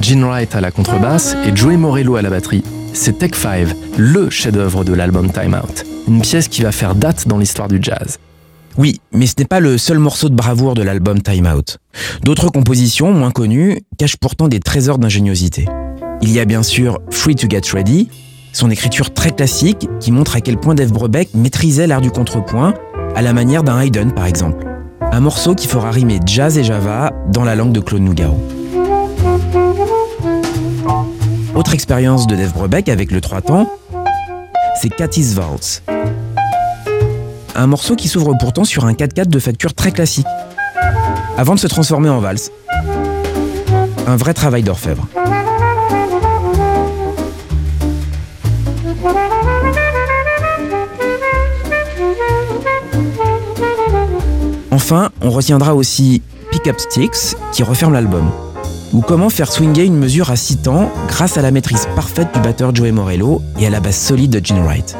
Gene 0.00 0.24
Wright 0.24 0.54
à 0.54 0.62
la 0.62 0.70
contrebasse 0.70 1.36
et 1.44 1.54
Joey 1.54 1.76
Morello 1.76 2.16
à 2.16 2.22
la 2.22 2.30
batterie. 2.30 2.62
C'est 2.94 3.18
Tech 3.18 3.32
5, 3.34 3.76
le 3.98 4.30
chef-d'œuvre 4.30 4.82
de 4.82 4.94
l'album 4.94 5.30
Time 5.30 5.60
Out. 5.62 5.84
Une 6.08 6.22
pièce 6.22 6.48
qui 6.48 6.62
va 6.62 6.72
faire 6.72 6.94
date 6.94 7.28
dans 7.28 7.36
l'histoire 7.36 7.68
du 7.68 7.78
jazz. 7.82 8.18
Oui, 8.78 9.02
mais 9.12 9.26
ce 9.26 9.34
n'est 9.38 9.44
pas 9.44 9.60
le 9.60 9.76
seul 9.76 9.98
morceau 9.98 10.30
de 10.30 10.34
bravoure 10.34 10.72
de 10.72 10.82
l'album 10.82 11.20
Time 11.20 11.46
Out. 11.46 11.76
D'autres 12.22 12.48
compositions, 12.48 13.12
moins 13.12 13.32
connues, 13.32 13.82
cachent 13.98 14.16
pourtant 14.16 14.48
des 14.48 14.60
trésors 14.60 14.96
d'ingéniosité. 14.96 15.66
Il 16.22 16.32
y 16.32 16.40
a 16.40 16.46
bien 16.46 16.62
sûr 16.62 17.00
Free 17.10 17.34
to 17.34 17.50
Get 17.50 17.70
Ready, 17.70 18.08
son 18.54 18.70
écriture 18.70 19.12
très 19.12 19.32
classique 19.32 19.86
qui 20.00 20.10
montre 20.10 20.36
à 20.36 20.40
quel 20.40 20.56
point 20.56 20.74
Dave 20.74 20.90
Brubeck 20.90 21.34
maîtrisait 21.34 21.86
l'art 21.86 22.00
du 22.00 22.10
contrepoint, 22.10 22.72
à 23.14 23.20
la 23.20 23.34
manière 23.34 23.62
d'un 23.62 23.78
Haydn 23.78 24.12
par 24.12 24.24
exemple. 24.24 24.75
Un 25.16 25.20
morceau 25.20 25.54
qui 25.54 25.66
fera 25.66 25.90
rimer 25.90 26.20
jazz 26.26 26.58
et 26.58 26.62
java 26.62 27.10
dans 27.32 27.42
la 27.42 27.54
langue 27.54 27.72
de 27.72 27.80
Claude 27.80 28.02
Nougaro. 28.02 28.38
Autre 31.54 31.72
expérience 31.72 32.26
de 32.26 32.36
Dave 32.36 32.52
Brubeck 32.52 32.90
avec 32.90 33.10
le 33.10 33.22
trois 33.22 33.40
temps, 33.40 33.66
c'est 34.78 34.90
Cathy's 34.90 35.34
Waltz. 35.34 35.82
Un 37.54 37.66
morceau 37.66 37.96
qui 37.96 38.08
s'ouvre 38.08 38.34
pourtant 38.38 38.64
sur 38.64 38.84
un 38.84 38.92
4-4 38.92 39.28
de 39.28 39.38
facture 39.38 39.72
très 39.72 39.90
classique, 39.90 40.26
avant 41.38 41.54
de 41.54 41.60
se 41.60 41.66
transformer 41.66 42.10
en 42.10 42.18
valse. 42.18 42.52
Un 44.06 44.16
vrai 44.16 44.34
travail 44.34 44.64
d'orfèvre. 44.64 45.08
Enfin, 54.76 55.08
on 55.22 55.30
retiendra 55.30 55.74
aussi 55.74 56.20
Pick 56.50 56.68
Up 56.68 56.78
Sticks 56.78 57.34
qui 57.50 57.62
referme 57.62 57.94
l'album. 57.94 58.30
Ou 58.92 59.00
comment 59.00 59.30
faire 59.30 59.50
swinger 59.50 59.86
une 59.86 59.96
mesure 59.96 60.30
à 60.30 60.36
6 60.36 60.58
temps 60.58 60.92
grâce 61.08 61.38
à 61.38 61.42
la 61.42 61.50
maîtrise 61.50 61.88
parfaite 61.96 62.28
du 62.34 62.40
batteur 62.40 62.74
Joey 62.74 62.92
Morello 62.92 63.40
et 63.58 63.66
à 63.66 63.70
la 63.70 63.80
basse 63.80 63.98
solide 63.98 64.32
de 64.32 64.44
Gene 64.44 64.62
Wright. 64.62 64.94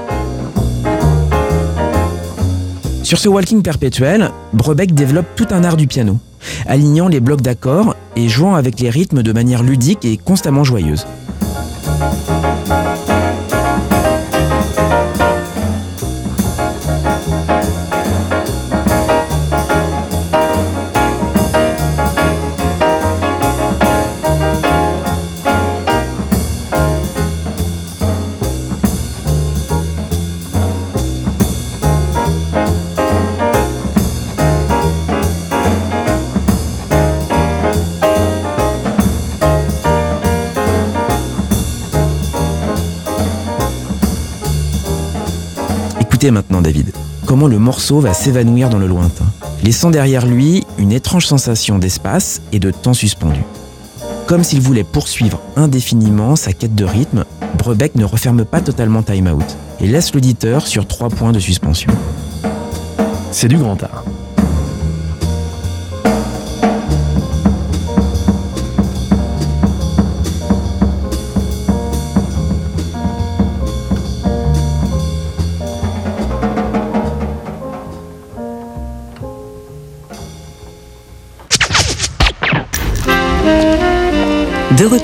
Sur 3.03 3.19
ce 3.19 3.29
walking 3.29 3.61
perpétuel, 3.61 4.31
Brebeck 4.55 4.95
développe 4.95 5.27
tout 5.37 5.49
un 5.51 5.63
art 5.63 5.77
du 5.77 5.87
piano, 5.87 6.17
alignant 6.67 7.09
les 7.09 7.21
blocs 7.21 7.43
d'accords 7.43 7.97
et 8.17 8.31
jouant 8.31 8.55
avec 8.55 8.81
les 8.81 8.89
rythmes 8.89 9.23
de 9.23 9.33
manière 9.35 9.63
ludique 9.63 10.07
et 10.07 10.17
constamment 10.17 10.65
joyeuse. 10.65 11.07
Maintenant 46.31 46.61
David, 46.61 46.93
comment 47.25 47.47
le 47.47 47.59
morceau 47.59 48.01
va 48.01 48.13
s'évanouir 48.13 48.69
dans 48.69 48.79
le 48.79 48.89
lointain, 48.89 49.27
laissant 49.63 49.91
derrière 49.91 50.27
lui 50.27 50.65
une 50.77 50.91
étrange 50.91 51.27
sensation 51.27 51.79
d'espace 51.79 52.43
et 52.53 52.59
de 52.59 52.73
temps 52.73 52.95
suspendu. 52.95 53.41
Comme 54.27 54.43
s'il 54.43 54.61
voulait 54.61 54.83
poursuivre 54.83 55.41
indéfiniment 55.55 56.35
sa 56.35 56.53
quête 56.53 56.75
de 56.75 56.85
rythme, 56.85 57.25
Brebeck 57.57 57.95
ne 57.95 58.05
referme 58.05 58.45
pas 58.45 58.61
totalement 58.61 59.03
Time 59.03 59.29
Out 59.29 59.57
et 59.81 59.87
laisse 59.87 60.15
l'auditeur 60.15 60.67
sur 60.67 60.87
trois 60.89 61.11
points 61.11 61.33
de 61.33 61.39
suspension. 61.39 61.93
C'est 63.31 63.49
du 63.49 63.57
grand 63.57 63.81
art. 63.85 64.05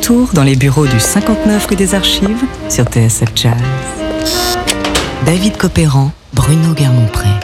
Retour 0.03 0.33
dans 0.35 0.43
les 0.43 0.57
bureaux 0.57 0.87
du 0.87 0.99
59 0.99 1.67
rue 1.67 1.77
des 1.77 1.95
Archives 1.95 2.45
sur 2.69 2.85
TSF 2.87 3.31
Jazz. 3.37 3.53
David 5.25 5.57
Copéran, 5.57 6.11
Bruno 6.33 6.75
Guermont-Pré. 6.75 7.42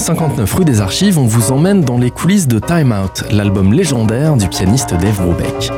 59 0.00 0.54
rue 0.54 0.64
des 0.64 0.80
Archives, 0.80 1.18
on 1.18 1.26
vous 1.26 1.52
emmène 1.52 1.82
dans 1.82 1.98
les 1.98 2.10
coulisses 2.10 2.48
de 2.48 2.58
Time 2.58 2.90
Out, 2.92 3.24
l'album 3.30 3.74
légendaire 3.74 4.34
du 4.34 4.48
pianiste 4.48 4.94
Dave 4.94 5.20
Brubeck. 5.20 5.70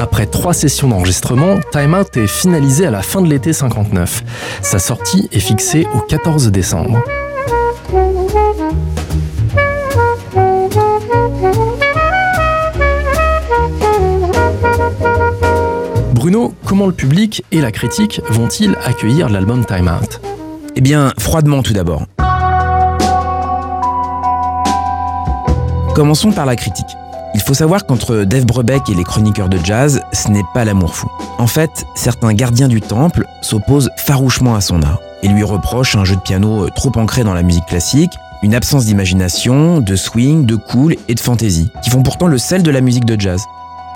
Après 0.00 0.24
trois 0.24 0.54
sessions 0.54 0.88
d'enregistrement, 0.88 1.60
Time 1.72 1.92
Out 1.92 2.16
est 2.16 2.26
finalisé 2.26 2.86
à 2.86 2.90
la 2.90 3.02
fin 3.02 3.20
de 3.20 3.28
l'été 3.28 3.52
59. 3.52 4.24
Sa 4.62 4.78
sortie 4.78 5.28
est 5.30 5.40
fixée 5.40 5.86
au 5.94 6.00
14 6.00 6.50
décembre. 6.50 7.02
Bruno, 16.14 16.54
comment 16.64 16.86
le 16.86 16.92
public 16.92 17.44
et 17.52 17.60
la 17.60 17.70
critique 17.70 18.20
vont-ils 18.30 18.74
accueillir 18.84 19.28
l'album 19.28 19.64
Time 19.64 19.88
Out? 19.88 20.05
Eh 20.78 20.82
bien, 20.82 21.14
froidement 21.18 21.62
tout 21.62 21.72
d'abord. 21.72 22.02
Commençons 25.94 26.32
par 26.32 26.44
la 26.44 26.54
critique. 26.54 26.84
Il 27.34 27.40
faut 27.40 27.54
savoir 27.54 27.86
qu'entre 27.86 28.24
Dave 28.24 28.44
Brubeck 28.44 28.90
et 28.90 28.94
les 28.94 29.02
chroniqueurs 29.02 29.48
de 29.48 29.56
jazz, 29.64 30.02
ce 30.12 30.28
n'est 30.28 30.44
pas 30.52 30.66
l'amour 30.66 30.94
fou. 30.94 31.08
En 31.38 31.46
fait, 31.46 31.86
certains 31.94 32.34
gardiens 32.34 32.68
du 32.68 32.82
temple 32.82 33.24
s'opposent 33.40 33.88
farouchement 33.96 34.54
à 34.54 34.60
son 34.60 34.82
art 34.82 35.00
et 35.22 35.28
lui 35.28 35.44
reprochent 35.44 35.96
un 35.96 36.04
jeu 36.04 36.16
de 36.16 36.20
piano 36.20 36.68
trop 36.68 36.92
ancré 36.96 37.24
dans 37.24 37.32
la 37.32 37.42
musique 37.42 37.64
classique, 37.64 38.12
une 38.42 38.54
absence 38.54 38.84
d'imagination, 38.84 39.80
de 39.80 39.96
swing, 39.96 40.44
de 40.44 40.56
cool 40.56 40.96
et 41.08 41.14
de 41.14 41.20
fantaisie, 41.20 41.70
qui 41.82 41.88
font 41.88 42.02
pourtant 42.02 42.26
le 42.26 42.36
sel 42.36 42.62
de 42.62 42.70
la 42.70 42.82
musique 42.82 43.06
de 43.06 43.18
jazz. 43.18 43.40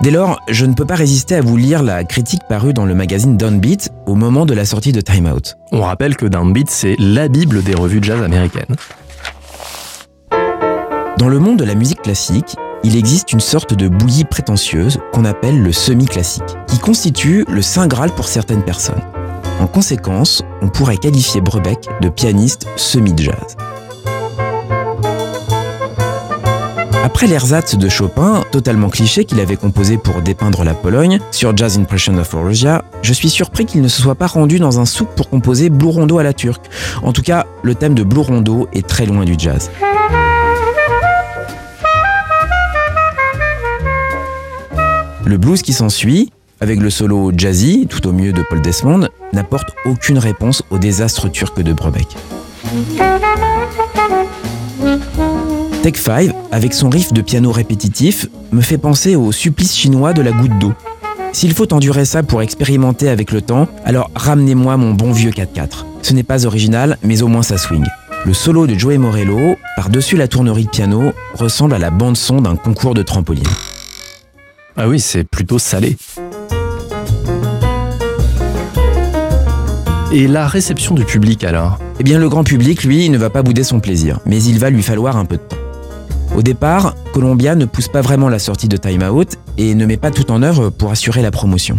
Dès 0.01 0.09
lors, 0.09 0.41
je 0.49 0.65
ne 0.65 0.73
peux 0.73 0.85
pas 0.85 0.95
résister 0.95 1.35
à 1.35 1.41
vous 1.41 1.57
lire 1.57 1.83
la 1.83 2.03
critique 2.03 2.41
parue 2.49 2.73
dans 2.73 2.85
le 2.85 2.95
magazine 2.95 3.37
Downbeat 3.37 3.91
au 4.07 4.15
moment 4.15 4.47
de 4.47 4.55
la 4.55 4.65
sortie 4.65 4.91
de 4.91 4.99
Time 4.99 5.27
Out. 5.27 5.57
On 5.71 5.81
rappelle 5.81 6.17
que 6.17 6.25
Downbeat, 6.25 6.71
c'est 6.71 6.95
la 6.97 7.27
bible 7.27 7.61
des 7.61 7.75
revues 7.75 7.99
de 7.99 8.05
jazz 8.05 8.19
américaines. 8.23 8.75
Dans 11.19 11.29
le 11.29 11.37
monde 11.37 11.59
de 11.59 11.65
la 11.65 11.75
musique 11.75 12.01
classique, 12.01 12.55
il 12.83 12.97
existe 12.97 13.31
une 13.31 13.39
sorte 13.39 13.75
de 13.75 13.87
bouillie 13.87 14.25
prétentieuse 14.25 14.97
qu'on 15.13 15.23
appelle 15.23 15.61
le 15.61 15.71
semi-classique, 15.71 16.57
qui 16.65 16.79
constitue 16.79 17.45
le 17.47 17.61
saint 17.61 17.85
Graal 17.85 18.09
pour 18.09 18.27
certaines 18.27 18.63
personnes. 18.63 19.03
En 19.59 19.67
conséquence, 19.67 20.41
on 20.63 20.69
pourrait 20.69 20.97
qualifier 20.97 21.41
Brebeck 21.41 21.85
de 22.01 22.09
pianiste 22.09 22.65
semi-jazz. 22.75 23.55
Après 27.03 27.25
l'ersatz 27.25 27.75
de 27.75 27.89
Chopin, 27.89 28.43
totalement 28.51 28.89
cliché 28.89 29.25
qu'il 29.25 29.39
avait 29.39 29.55
composé 29.55 29.97
pour 29.97 30.21
dépeindre 30.21 30.63
la 30.63 30.75
Pologne, 30.75 31.19
sur 31.31 31.57
Jazz 31.57 31.79
Impression 31.79 32.15
of 32.17 32.33
Eurasia, 32.35 32.83
je 33.01 33.11
suis 33.11 33.29
surpris 33.29 33.65
qu'il 33.65 33.81
ne 33.81 33.87
se 33.87 34.01
soit 34.01 34.13
pas 34.13 34.27
rendu 34.27 34.59
dans 34.59 34.79
un 34.79 34.85
souk 34.85 35.09
pour 35.15 35.27
composer 35.27 35.71
Blue 35.71 35.89
Rondo 35.89 36.19
à 36.19 36.23
la 36.23 36.33
turque. 36.33 36.65
En 37.01 37.11
tout 37.11 37.23
cas, 37.23 37.47
le 37.63 37.73
thème 37.73 37.95
de 37.95 38.03
Blue 38.03 38.21
Rondo 38.21 38.67
est 38.73 38.85
très 38.85 39.07
loin 39.07 39.25
du 39.25 39.33
jazz. 39.35 39.71
Le 45.25 45.37
blues 45.37 45.63
qui 45.63 45.73
s'ensuit, 45.73 46.31
avec 46.59 46.79
le 46.79 46.91
solo 46.91 47.31
jazzy, 47.35 47.87
tout 47.89 48.05
au 48.07 48.11
mieux 48.11 48.31
de 48.31 48.43
Paul 48.47 48.61
Desmond, 48.61 49.07
n'apporte 49.33 49.69
aucune 49.85 50.19
réponse 50.19 50.61
au 50.69 50.77
désastre 50.77 51.29
turc 51.29 51.59
de 51.61 51.73
Brebeck. 51.73 52.15
Tech 55.83 55.95
5, 55.95 56.31
avec 56.51 56.75
son 56.75 56.89
riff 56.89 57.11
de 57.11 57.21
piano 57.21 57.51
répétitif, 57.51 58.27
me 58.51 58.61
fait 58.61 58.77
penser 58.77 59.15
au 59.15 59.31
supplice 59.31 59.75
chinois 59.75 60.13
de 60.13 60.21
la 60.21 60.31
goutte 60.31 60.59
d'eau. 60.59 60.73
S'il 61.33 61.55
faut 61.55 61.73
endurer 61.73 62.05
ça 62.05 62.21
pour 62.21 62.43
expérimenter 62.43 63.09
avec 63.09 63.31
le 63.31 63.41
temps, 63.41 63.67
alors 63.83 64.11
ramenez-moi 64.13 64.77
mon 64.77 64.93
bon 64.93 65.11
vieux 65.11 65.31
4x4. 65.31 65.85
Ce 66.03 66.13
n'est 66.13 66.21
pas 66.21 66.45
original, 66.45 66.99
mais 67.01 67.23
au 67.23 67.27
moins 67.27 67.41
ça 67.41 67.57
swing. 67.57 67.83
Le 68.25 68.33
solo 68.35 68.67
de 68.67 68.75
Joey 68.75 68.99
Morello, 68.99 69.55
par-dessus 69.75 70.17
la 70.17 70.27
tournerie 70.27 70.65
de 70.65 70.69
piano, 70.69 71.13
ressemble 71.33 71.73
à 71.73 71.79
la 71.79 71.89
bande-son 71.89 72.41
d'un 72.41 72.57
concours 72.57 72.93
de 72.93 73.01
trampoline. 73.01 73.43
Ah 74.77 74.87
oui, 74.87 74.99
c'est 74.99 75.23
plutôt 75.23 75.57
salé. 75.57 75.97
Et 80.13 80.27
la 80.27 80.47
réception 80.47 80.93
du 80.93 81.05
public 81.05 81.43
alors 81.43 81.79
Eh 81.99 82.03
bien, 82.03 82.19
le 82.19 82.29
grand 82.29 82.43
public, 82.43 82.83
lui, 82.83 83.09
ne 83.09 83.17
va 83.17 83.31
pas 83.31 83.41
bouder 83.41 83.63
son 83.63 83.79
plaisir, 83.79 84.19
mais 84.27 84.43
il 84.43 84.59
va 84.59 84.69
lui 84.69 84.83
falloir 84.83 85.17
un 85.17 85.25
peu 85.25 85.37
de 85.37 85.41
temps. 85.41 85.60
Au 86.35 86.41
départ, 86.41 86.95
Columbia 87.13 87.55
ne 87.55 87.65
pousse 87.65 87.89
pas 87.89 88.01
vraiment 88.01 88.29
la 88.29 88.39
sortie 88.39 88.69
de 88.69 88.77
Time 88.77 89.03
Out 89.03 89.37
et 89.57 89.75
ne 89.75 89.85
met 89.85 89.97
pas 89.97 90.11
tout 90.11 90.31
en 90.31 90.41
œuvre 90.43 90.69
pour 90.69 90.91
assurer 90.91 91.21
la 91.21 91.31
promotion. 91.31 91.77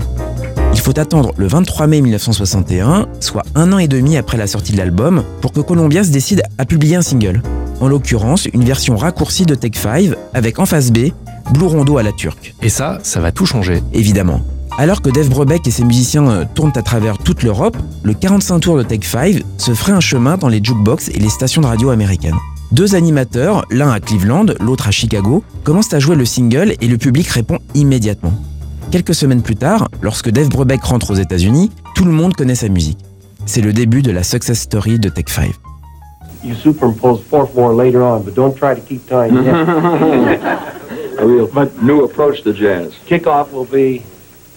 Il 0.74 0.80
faut 0.80 0.98
attendre 0.98 1.32
le 1.36 1.46
23 1.46 1.86
mai 1.86 2.00
1961, 2.00 3.07
soit 3.20 3.44
un 3.55 3.72
an 3.72 3.78
et 3.78 3.88
demi 3.88 4.16
après 4.16 4.36
la 4.36 4.46
sortie 4.46 4.72
de 4.72 4.78
l'album, 4.78 5.22
pour 5.40 5.53
que 5.53 5.61
Columbia 5.61 6.05
se 6.05 6.11
décide 6.11 6.42
à 6.59 6.64
publier 6.64 6.96
un 6.96 7.03
single. 7.03 7.42
En 7.80 7.88
l'occurrence, 7.88 8.46
une 8.53 8.64
version 8.64 8.96
raccourcie 8.96 9.46
de 9.46 9.55
Take 9.55 9.78
5 9.78 10.12
avec 10.34 10.59
en 10.59 10.66
face 10.66 10.90
B 10.90 11.11
Blue 11.53 11.66
Rondo 11.66 11.98
à 11.98 12.03
la 12.03 12.12
turque. 12.12 12.55
Et 12.62 12.68
ça, 12.68 12.98
ça 13.03 13.20
va 13.20 13.32
tout 13.32 13.46
changer. 13.46 13.82
Évidemment. 13.92 14.42
Alors 14.78 15.03
que 15.03 15.11
Dave 15.11 15.28
Brubeck 15.28 15.66
et 15.66 15.70
ses 15.70 15.84
musiciens 15.84 16.28
euh, 16.28 16.44
tournent 16.55 16.72
à 16.76 16.82
travers 16.82 17.18
toute 17.18 17.42
l'Europe, 17.42 17.76
le 18.03 18.14
45 18.14 18.61
tours 18.61 18.78
de 18.78 18.82
Take 18.82 19.07
5 19.07 19.42
se 19.59 19.74
ferait 19.74 19.92
un 19.92 20.00
chemin 20.00 20.36
dans 20.36 20.48
les 20.48 20.62
jukebox 20.62 21.09
et 21.09 21.18
les 21.18 21.28
stations 21.28 21.61
de 21.61 21.66
radio 21.66 21.90
américaines. 21.90 22.36
Deux 22.72 22.94
animateurs, 22.94 23.66
l'un 23.70 23.90
à 23.90 24.00
Cleveland, 24.00 24.46
l'autre 24.58 24.88
à 24.88 24.90
Chicago, 24.90 25.44
commencent 25.62 25.92
à 25.92 25.98
jouer 25.98 26.16
le 26.16 26.24
single 26.24 26.72
et 26.80 26.86
le 26.86 26.96
public 26.96 27.28
répond 27.28 27.58
immédiatement. 27.74 28.32
Quelques 28.90 29.14
semaines 29.14 29.42
plus 29.42 29.56
tard, 29.56 29.88
lorsque 30.00 30.30
Dave 30.30 30.48
Brubeck 30.48 30.82
rentre 30.82 31.10
aux 31.10 31.16
États-Unis, 31.16 31.70
tout 31.94 32.06
le 32.06 32.12
monde 32.12 32.34
connaît 32.34 32.54
sa 32.54 32.70
musique. 32.70 32.96
C'est 33.44 33.60
le 33.60 33.74
début 33.74 34.00
de 34.00 34.10
la 34.10 34.22
success 34.22 34.58
story 34.58 34.98
de 34.98 35.10
Take 35.10 35.30
5. 35.30 35.50
You 36.42 36.54
superimpose 36.54 37.20
fourth 37.28 37.54
more 37.54 37.74
later 37.74 38.00
on, 38.00 38.20
but 38.20 38.34
don't 38.34 38.54
try 38.56 38.74
to 38.74 38.80
keep 38.80 39.06
time 39.06 39.44
yet. 39.44 39.54
A 41.18 41.26
real 41.26 41.48
new 41.82 42.04
approach 42.04 42.42
to 42.42 42.54
jazz. 42.54 42.94
Kickoff 43.06 43.52
will 43.52 43.66
be 43.66 44.02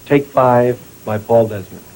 Take 0.08 0.26
Five 0.26 0.78
by 1.06 1.18
Paul 1.18 1.48
Desmond. 1.50 1.95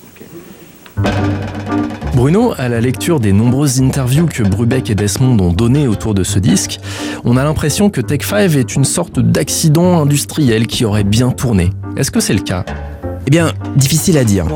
Bruno, 2.20 2.54
à 2.58 2.68
la 2.68 2.82
lecture 2.82 3.22
des 3.22 3.32
nombreuses 3.32 3.82
interviews 3.82 4.26
que 4.26 4.44
Brubeck 4.44 4.90
et 4.90 4.96
Desmond 4.96 5.40
ont 5.40 5.54
données 5.54 5.88
autour 5.88 6.14
de 6.14 6.26
ce 6.26 6.38
disque, 6.38 6.82
on 7.24 7.38
a 7.38 7.46
l'impression 7.46 7.90
que 7.90 8.02
Take 8.02 8.26
5 8.26 8.58
est 8.58 8.76
une 8.76 8.84
sorte 8.84 9.22
d'accident 9.22 10.02
industriel 10.02 10.68
qui 10.68 10.84
aurait 10.84 11.06
bien 11.06 11.32
tourné. 11.32 11.70
Est-ce 11.96 12.12
que 12.12 12.20
c'est 12.20 12.34
le 12.34 12.42
cas? 12.42 12.66
Eh 13.26 13.30
bien, 13.30 13.54
difficile 13.78 14.18
à 14.18 14.26
dire. 14.26 14.48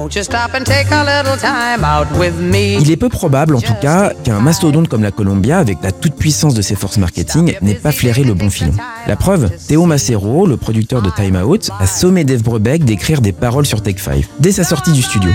Il 2.82 2.92
est 2.92 2.98
peu 2.98 3.08
probable 3.08 3.56
en 3.56 3.62
tout 3.62 3.76
cas 3.82 4.12
qu'un 4.26 4.42
mastodonte 4.42 4.90
comme 4.90 5.04
la 5.04 5.12
Columbia, 5.12 5.60
avec 5.60 5.78
la 5.82 5.94
toute-puissance 5.94 6.56
de 6.56 6.62
ses 6.62 6.76
forces 6.76 6.98
marketing, 6.98 7.56
n'ait 7.62 7.76
pas 7.76 7.94
flairé 7.94 8.26
le 8.26 8.34
bon 8.34 8.50
filon. 8.50 8.74
La 9.08 9.16
preuve, 9.16 9.50
Théo 9.70 9.86
Macero, 9.86 10.48
le 10.48 10.58
producteur 10.58 11.02
de 11.02 11.10
Time 11.12 11.38
Out, 11.38 11.70
a 11.80 11.88
sommé 11.88 12.26
Dave 12.26 12.44
Brubeck 12.44 12.84
d'écrire 12.84 13.22
des 13.22 13.32
paroles 13.32 13.66
sur 13.66 13.82
Take 13.82 14.02
5 14.02 14.26
dès 14.42 14.52
sa 14.52 14.66
sortie 14.66 14.92
du 14.92 15.02
studio. 15.02 15.32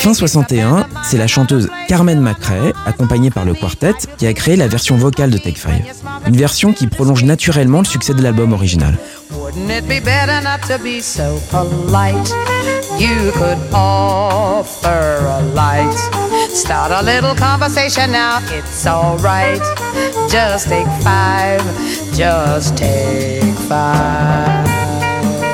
Fin 0.00 0.14
61, 0.14 0.86
c'est 1.02 1.16
la 1.16 1.26
chanteuse 1.26 1.68
Carmen 1.88 2.20
McRae, 2.20 2.72
accompagnée 2.86 3.30
par 3.30 3.44
le 3.44 3.54
quartet, 3.54 3.94
qui 4.16 4.26
a 4.26 4.32
créé 4.32 4.56
la 4.56 4.68
version 4.68 4.96
vocale 4.96 5.30
de 5.30 5.38
Take 5.38 5.58
5. 5.58 5.82
Une 6.26 6.36
version 6.36 6.72
qui 6.72 6.86
prolonge 6.86 7.24
naturellement 7.24 7.80
le 7.80 7.84
succès 7.84 8.14
de 8.14 8.22
l'album 8.22 8.52
original. 8.52 8.96
You 12.96 13.32
could 13.32 13.58
offer 13.72 15.26
a 15.26 15.42
light. 15.52 15.92
Start 16.54 16.92
a 16.92 17.02
little 17.02 17.34
conversation 17.34 18.12
now, 18.12 18.38
it's 18.52 18.86
alright. 18.86 19.60
Just 20.30 20.68
take 20.68 20.86
five, 21.02 21.60
just 22.14 22.76
take 22.76 23.42
five. 23.68 24.73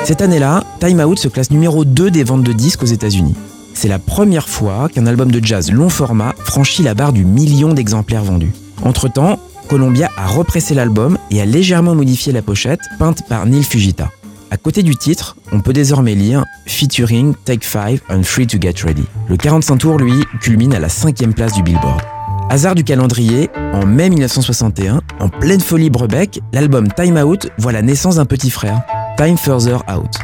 Cette 0.03 0.21
année-là, 0.21 0.63
Time 0.79 0.99
Out 0.99 1.19
se 1.19 1.27
classe 1.27 1.51
numéro 1.51 1.85
2 1.85 2.09
des 2.09 2.23
ventes 2.23 2.43
de 2.43 2.53
disques 2.53 2.81
aux 2.81 2.87
États-Unis. 2.87 3.35
C'est 3.73 3.87
la 3.87 3.99
première 3.99 4.49
fois 4.49 4.89
qu'un 4.89 5.05
album 5.05 5.31
de 5.31 5.43
jazz 5.43 5.71
long 5.71 5.89
format 5.89 6.33
franchit 6.43 6.81
la 6.81 6.95
barre 6.95 7.13
du 7.13 7.23
million 7.23 7.73
d'exemplaires 7.73 8.23
vendus. 8.23 8.51
Entre-temps, 8.83 9.39
Columbia 9.69 10.09
a 10.17 10.27
repressé 10.27 10.73
l'album 10.73 11.17
et 11.29 11.39
a 11.39 11.45
légèrement 11.45 11.93
modifié 11.93 12.33
la 12.33 12.41
pochette, 12.41 12.81
peinte 12.97 13.27
par 13.29 13.45
Neil 13.45 13.63
Fujita. 13.63 14.09
À 14.49 14.57
côté 14.57 14.81
du 14.83 14.95
titre, 14.95 15.37
on 15.51 15.61
peut 15.61 15.71
désormais 15.71 16.15
lire 16.15 16.43
Featuring 16.65 17.35
Take 17.45 17.65
5 17.65 18.01
and 18.09 18.23
Free 18.23 18.47
to 18.47 18.57
Get 18.59 18.83
Ready. 18.83 19.05
Le 19.29 19.37
45 19.37 19.77
tours, 19.77 19.97
lui, 19.97 20.25
culmine 20.41 20.73
à 20.73 20.79
la 20.79 20.89
cinquième 20.89 21.33
place 21.33 21.53
du 21.53 21.61
Billboard. 21.61 22.01
Hasard 22.49 22.75
du 22.75 22.83
calendrier, 22.83 23.49
en 23.71 23.85
mai 23.85 24.09
1961, 24.09 25.01
en 25.19 25.29
pleine 25.29 25.61
folie 25.61 25.89
Brebeck, 25.89 26.41
l'album 26.51 26.89
Time 26.91 27.17
Out 27.17 27.47
voit 27.57 27.71
la 27.71 27.81
naissance 27.81 28.15
d'un 28.15 28.25
petit 28.25 28.49
frère, 28.49 28.81
Time 29.23 29.37
Further 29.37 29.77
Out. 29.87 30.15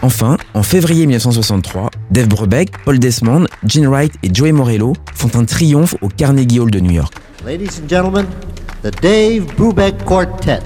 Enfin, 0.00 0.38
en 0.54 0.62
février 0.62 1.04
1963, 1.04 1.90
Dave 2.10 2.28
Brubeck, 2.28 2.70
Paul 2.86 2.98
Desmond, 2.98 3.46
Gene 3.66 3.86
Wright 3.88 4.14
et 4.22 4.32
Joey 4.32 4.52
Morello 4.52 4.94
font 5.12 5.28
un 5.38 5.44
triomphe 5.44 5.94
au 6.00 6.08
Carnegie 6.08 6.60
Hall 6.60 6.70
de 6.70 6.80
New 6.80 6.92
York. 6.92 7.12
Ladies 7.44 7.78
and 7.78 7.90
gentlemen, 7.90 8.24
the 8.82 8.90
Dave 9.02 9.54
Brubeck 9.54 10.02
Quartet. 10.06 10.62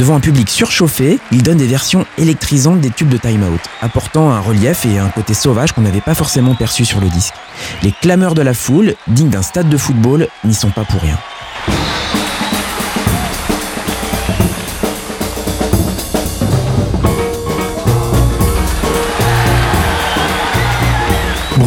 Devant 0.00 0.16
un 0.16 0.20
public 0.20 0.48
surchauffé, 0.48 1.18
il 1.30 1.42
donne 1.42 1.58
des 1.58 1.66
versions 1.66 2.06
électrisantes 2.16 2.80
des 2.80 2.88
tubes 2.88 3.10
de 3.10 3.18
Time 3.18 3.42
Out, 3.42 3.60
apportant 3.82 4.30
un 4.30 4.40
relief 4.40 4.86
et 4.86 4.98
un 4.98 5.10
côté 5.10 5.34
sauvage 5.34 5.72
qu'on 5.72 5.82
n'avait 5.82 6.00
pas 6.00 6.14
forcément 6.14 6.54
perçu 6.54 6.86
sur 6.86 7.02
le 7.02 7.08
disque. 7.10 7.34
Les 7.82 7.92
clameurs 7.92 8.34
de 8.34 8.40
la 8.40 8.54
foule, 8.54 8.94
dignes 9.08 9.28
d'un 9.28 9.42
stade 9.42 9.68
de 9.68 9.76
football, 9.76 10.28
n'y 10.42 10.54
sont 10.54 10.70
pas 10.70 10.84
pour 10.84 11.02
rien. 11.02 11.18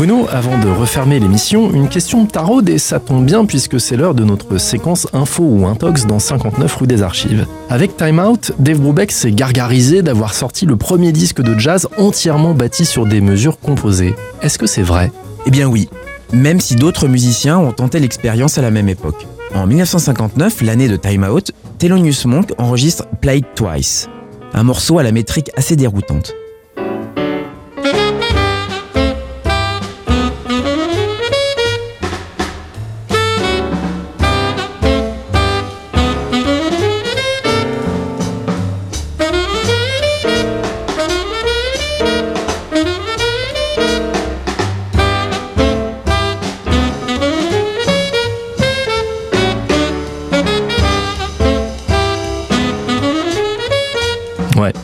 Bruno, 0.06 0.28
avant 0.30 0.58
de 0.58 0.68
refermer 0.68 1.18
l'émission, 1.18 1.72
une 1.72 1.88
question 1.88 2.26
de 2.26 2.30
tarot 2.30 2.62
et 2.68 2.78
ça 2.78 2.99
tombe 2.99 3.26
bien 3.26 3.45
puisque 3.45 3.80
c'est 3.80 3.95
l'heure 3.95 4.14
de 4.14 4.26
notre 4.26 4.58
séquence 4.58 5.08
info 5.14 5.43
ou 5.45 5.66
intox 5.66 6.06
dans 6.06 6.20
59 6.20 6.76
rue 6.76 6.88
des 6.88 7.01
Archives. 7.01 7.47
Avec 7.70 7.95
Time 7.95 8.20
Out, 8.20 8.51
Dave 8.60 8.82
Brubeck 8.82 9.14
s'est 9.14 9.32
gargarisé 9.32 10.01
d'avoir 10.01 10.34
sorti 10.34 10.66
le 10.66 10.76
premier 10.76 11.14
disque 11.14 11.41
de 11.41 11.58
jazz 11.58 11.88
entièrement 11.97 12.54
bâti 12.54 12.84
sur 12.84 13.06
des 13.06 13.22
mesures 13.22 13.58
composées. 13.62 14.14
Est-ce 14.41 14.60
que 14.60 14.68
c'est 14.68 14.82
vrai? 14.82 15.10
Eh 15.45 15.51
bien 15.51 15.70
oui, 15.70 15.88
même 16.34 16.60
si 16.60 16.76
d'autres 16.76 17.08
musiciens 17.08 17.58
ont 17.58 17.72
tenté 17.72 18.01
l'expérience 18.01 18.58
à 18.58 18.62
la 18.62 18.72
même 18.72 18.89
époque. 18.89 19.26
En 19.56 19.68
1959, 19.68 20.64
l'année 20.64 20.89
de 20.89 20.97
Time 20.97 21.24
Out, 21.24 21.54
Thelonious 21.80 22.26
Monk 22.28 22.51
enregistre 22.58 23.06
Played 23.22 23.45
Twice, 23.56 24.10
un 24.54 24.64
morceau 24.64 24.99
à 24.99 25.04
la 25.04 25.14
métrique 25.14 25.51
assez 25.56 25.78
déroutante. 25.78 26.34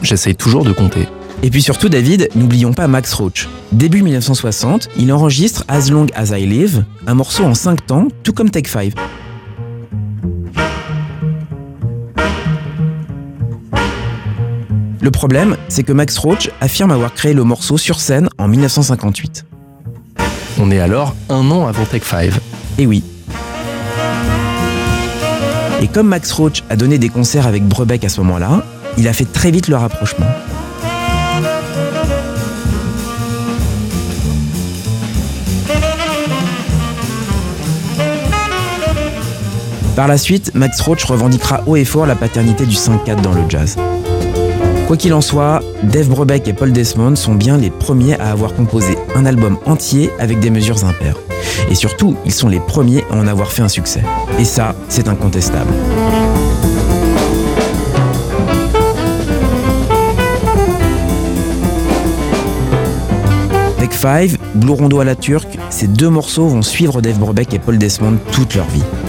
J'essaye 0.09 0.35
toujours 0.35 0.65
de 0.65 0.71
compter. 0.71 1.07
Et 1.43 1.49
puis 1.51 1.61
surtout, 1.61 1.87
David, 1.87 2.29
n'oublions 2.35 2.73
pas 2.73 2.87
Max 2.87 3.13
Roach. 3.13 3.47
Début 3.71 4.01
1960, 4.01 4.89
il 4.97 5.13
enregistre 5.13 5.63
As 5.67 5.89
Long 5.89 6.07
As 6.15 6.37
I 6.37 6.45
Live, 6.45 6.83
un 7.07 7.13
morceau 7.13 7.45
en 7.45 7.53
5 7.53 7.85
temps, 7.85 8.07
tout 8.23 8.33
comme 8.33 8.49
Take 8.49 8.67
5. 8.67 8.93
Le 15.01 15.11
problème, 15.11 15.55
c'est 15.69 15.83
que 15.83 15.93
Max 15.93 16.17
Roach 16.17 16.49
affirme 16.59 16.91
avoir 16.91 17.13
créé 17.13 17.33
le 17.33 17.43
morceau 17.43 17.77
sur 17.77 17.99
scène 17.99 18.29
en 18.37 18.47
1958. 18.47 19.45
On 20.59 20.71
est 20.71 20.79
alors 20.79 21.15
un 21.29 21.49
an 21.51 21.67
avant 21.67 21.85
Take 21.85 22.05
5. 22.05 22.31
Et 22.79 22.85
oui. 22.85 23.03
Et 25.81 25.87
comme 25.87 26.07
Max 26.07 26.31
Roach 26.31 26.63
a 26.69 26.75
donné 26.75 26.97
des 26.97 27.09
concerts 27.09 27.47
avec 27.47 27.63
Brebeck 27.63 28.03
à 28.03 28.09
ce 28.09 28.19
moment-là, 28.21 28.63
il 28.99 29.07
a 29.07 29.13
fait 29.13 29.31
très 29.31 29.49
vite 29.49 29.69
le 29.69 29.77
rapprochement. 29.77 30.27
Par 39.95 40.07
la 40.07 40.17
suite, 40.17 40.51
Max 40.53 40.81
Roach 40.81 41.05
revendiquera 41.05 41.63
haut 41.65 41.77
et 41.77 41.85
fort 41.85 42.05
la 42.05 42.15
paternité 42.15 42.65
du 42.65 42.75
5-4 42.75 43.21
dans 43.21 43.31
le 43.33 43.41
jazz. 43.47 43.77
Quoi 44.87 44.97
qu'il 44.97 45.13
en 45.13 45.21
soit, 45.21 45.61
Dave 45.83 46.09
Brubeck 46.09 46.47
et 46.47 46.53
Paul 46.53 46.73
Desmond 46.73 47.15
sont 47.15 47.35
bien 47.35 47.57
les 47.57 47.69
premiers 47.69 48.19
à 48.19 48.31
avoir 48.31 48.53
composé 48.53 48.97
un 49.15 49.25
album 49.25 49.57
entier 49.65 50.09
avec 50.19 50.39
des 50.39 50.49
mesures 50.49 50.83
impaires. 50.83 51.15
Et 51.69 51.75
surtout, 51.75 52.17
ils 52.25 52.33
sont 52.33 52.49
les 52.49 52.59
premiers 52.59 53.05
à 53.11 53.15
en 53.15 53.27
avoir 53.27 53.51
fait 53.51 53.61
un 53.61 53.69
succès. 53.69 54.03
Et 54.39 54.45
ça, 54.45 54.75
c'est 54.89 55.07
incontestable. 55.07 55.71
5, 63.99 64.37
Blue 64.55 64.71
Rondo 64.71 65.01
à 65.01 65.03
la 65.03 65.15
turque, 65.15 65.57
ces 65.69 65.85
deux 65.87 66.09
morceaux 66.09 66.47
vont 66.47 66.61
suivre 66.61 67.01
Dave 67.01 67.19
Brubeck 67.19 67.53
et 67.53 67.59
Paul 67.59 67.77
Desmond 67.77 68.17
toute 68.31 68.55
leur 68.55 68.65
vie. 68.69 69.08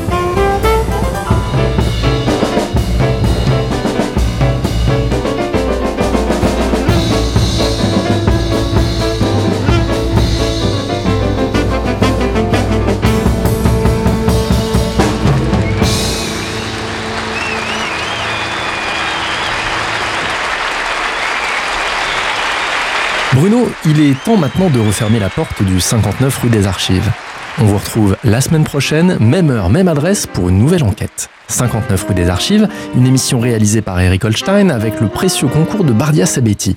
Il 23.91 24.01
est 24.01 24.24
temps 24.24 24.36
maintenant 24.36 24.70
de 24.70 24.78
refermer 24.78 25.18
la 25.18 25.28
porte 25.28 25.62
du 25.64 25.80
59 25.80 26.38
rue 26.38 26.49
des 26.49 26.66
Archives. 26.68 27.11
On 27.59 27.64
vous 27.64 27.76
retrouve 27.76 28.16
la 28.22 28.41
semaine 28.41 28.62
prochaine, 28.62 29.16
même 29.18 29.51
heure, 29.51 29.68
même 29.68 29.88
adresse, 29.88 30.26
pour 30.28 30.49
une 30.49 30.59
nouvelle 30.59 30.84
enquête. 30.84 31.28
59 31.49 32.07
rue 32.09 32.14
des 32.14 32.28
Archives, 32.28 32.68
une 32.95 33.05
émission 33.05 33.41
réalisée 33.41 33.82
par 33.82 33.99
Eric 34.01 34.24
Holstein 34.24 34.70
avec 34.70 35.01
le 35.01 35.09
précieux 35.09 35.49
concours 35.49 35.82
de 35.82 35.93
Bardia 35.93 36.24
Sabetti. 36.24 36.76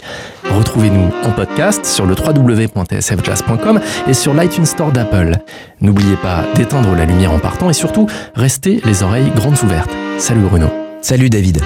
Retrouvez-nous 0.49 1.11
en 1.23 1.29
podcast 1.31 1.85
sur 1.85 2.07
le 2.07 2.15
www.tsfjazz.com 2.15 3.79
et 4.07 4.13
sur 4.15 4.33
l'iTunes 4.33 4.65
Store 4.65 4.91
d'Apple. 4.91 5.37
N'oubliez 5.81 6.15
pas 6.15 6.45
d'éteindre 6.55 6.95
la 6.95 7.05
lumière 7.05 7.31
en 7.31 7.39
partant 7.39 7.69
et 7.69 7.73
surtout, 7.73 8.07
restez 8.33 8.81
les 8.85 9.03
oreilles 9.03 9.31
grandes 9.35 9.61
ouvertes. 9.63 9.91
Salut 10.17 10.41
Bruno. 10.41 10.67
Salut 11.01 11.29
David. 11.29 11.61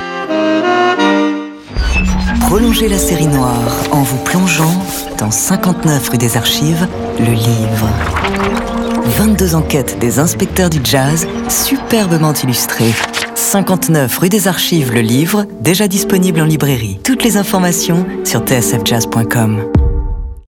Prolongez 2.48 2.88
la 2.88 2.98
série 2.98 3.28
noire 3.28 3.74
en 3.92 4.04
vous 4.04 4.24
plongeant 4.24 4.72
dans 5.18 5.32
59 5.32 6.08
rue 6.08 6.18
des 6.18 6.38
Archives, 6.38 6.88
le 7.20 7.34
livre. 7.34 7.90
22 9.18 9.54
enquêtes 9.54 10.00
des 10.00 10.20
inspecteurs 10.20 10.70
du 10.70 10.80
jazz, 10.82 11.28
superbement 11.50 12.32
illustrées. 12.32 12.94
59 13.36 14.18
rue 14.18 14.30
des 14.30 14.48
Archives, 14.48 14.94
le 14.94 15.02
livre, 15.02 15.46
déjà 15.60 15.90
disponible 15.90 16.40
en 16.40 16.46
librairie. 16.46 17.02
Toutes 17.04 17.26
les 17.26 17.36
informations 17.36 18.06
sur 18.24 18.40
tsfjazz.com. 18.40 19.77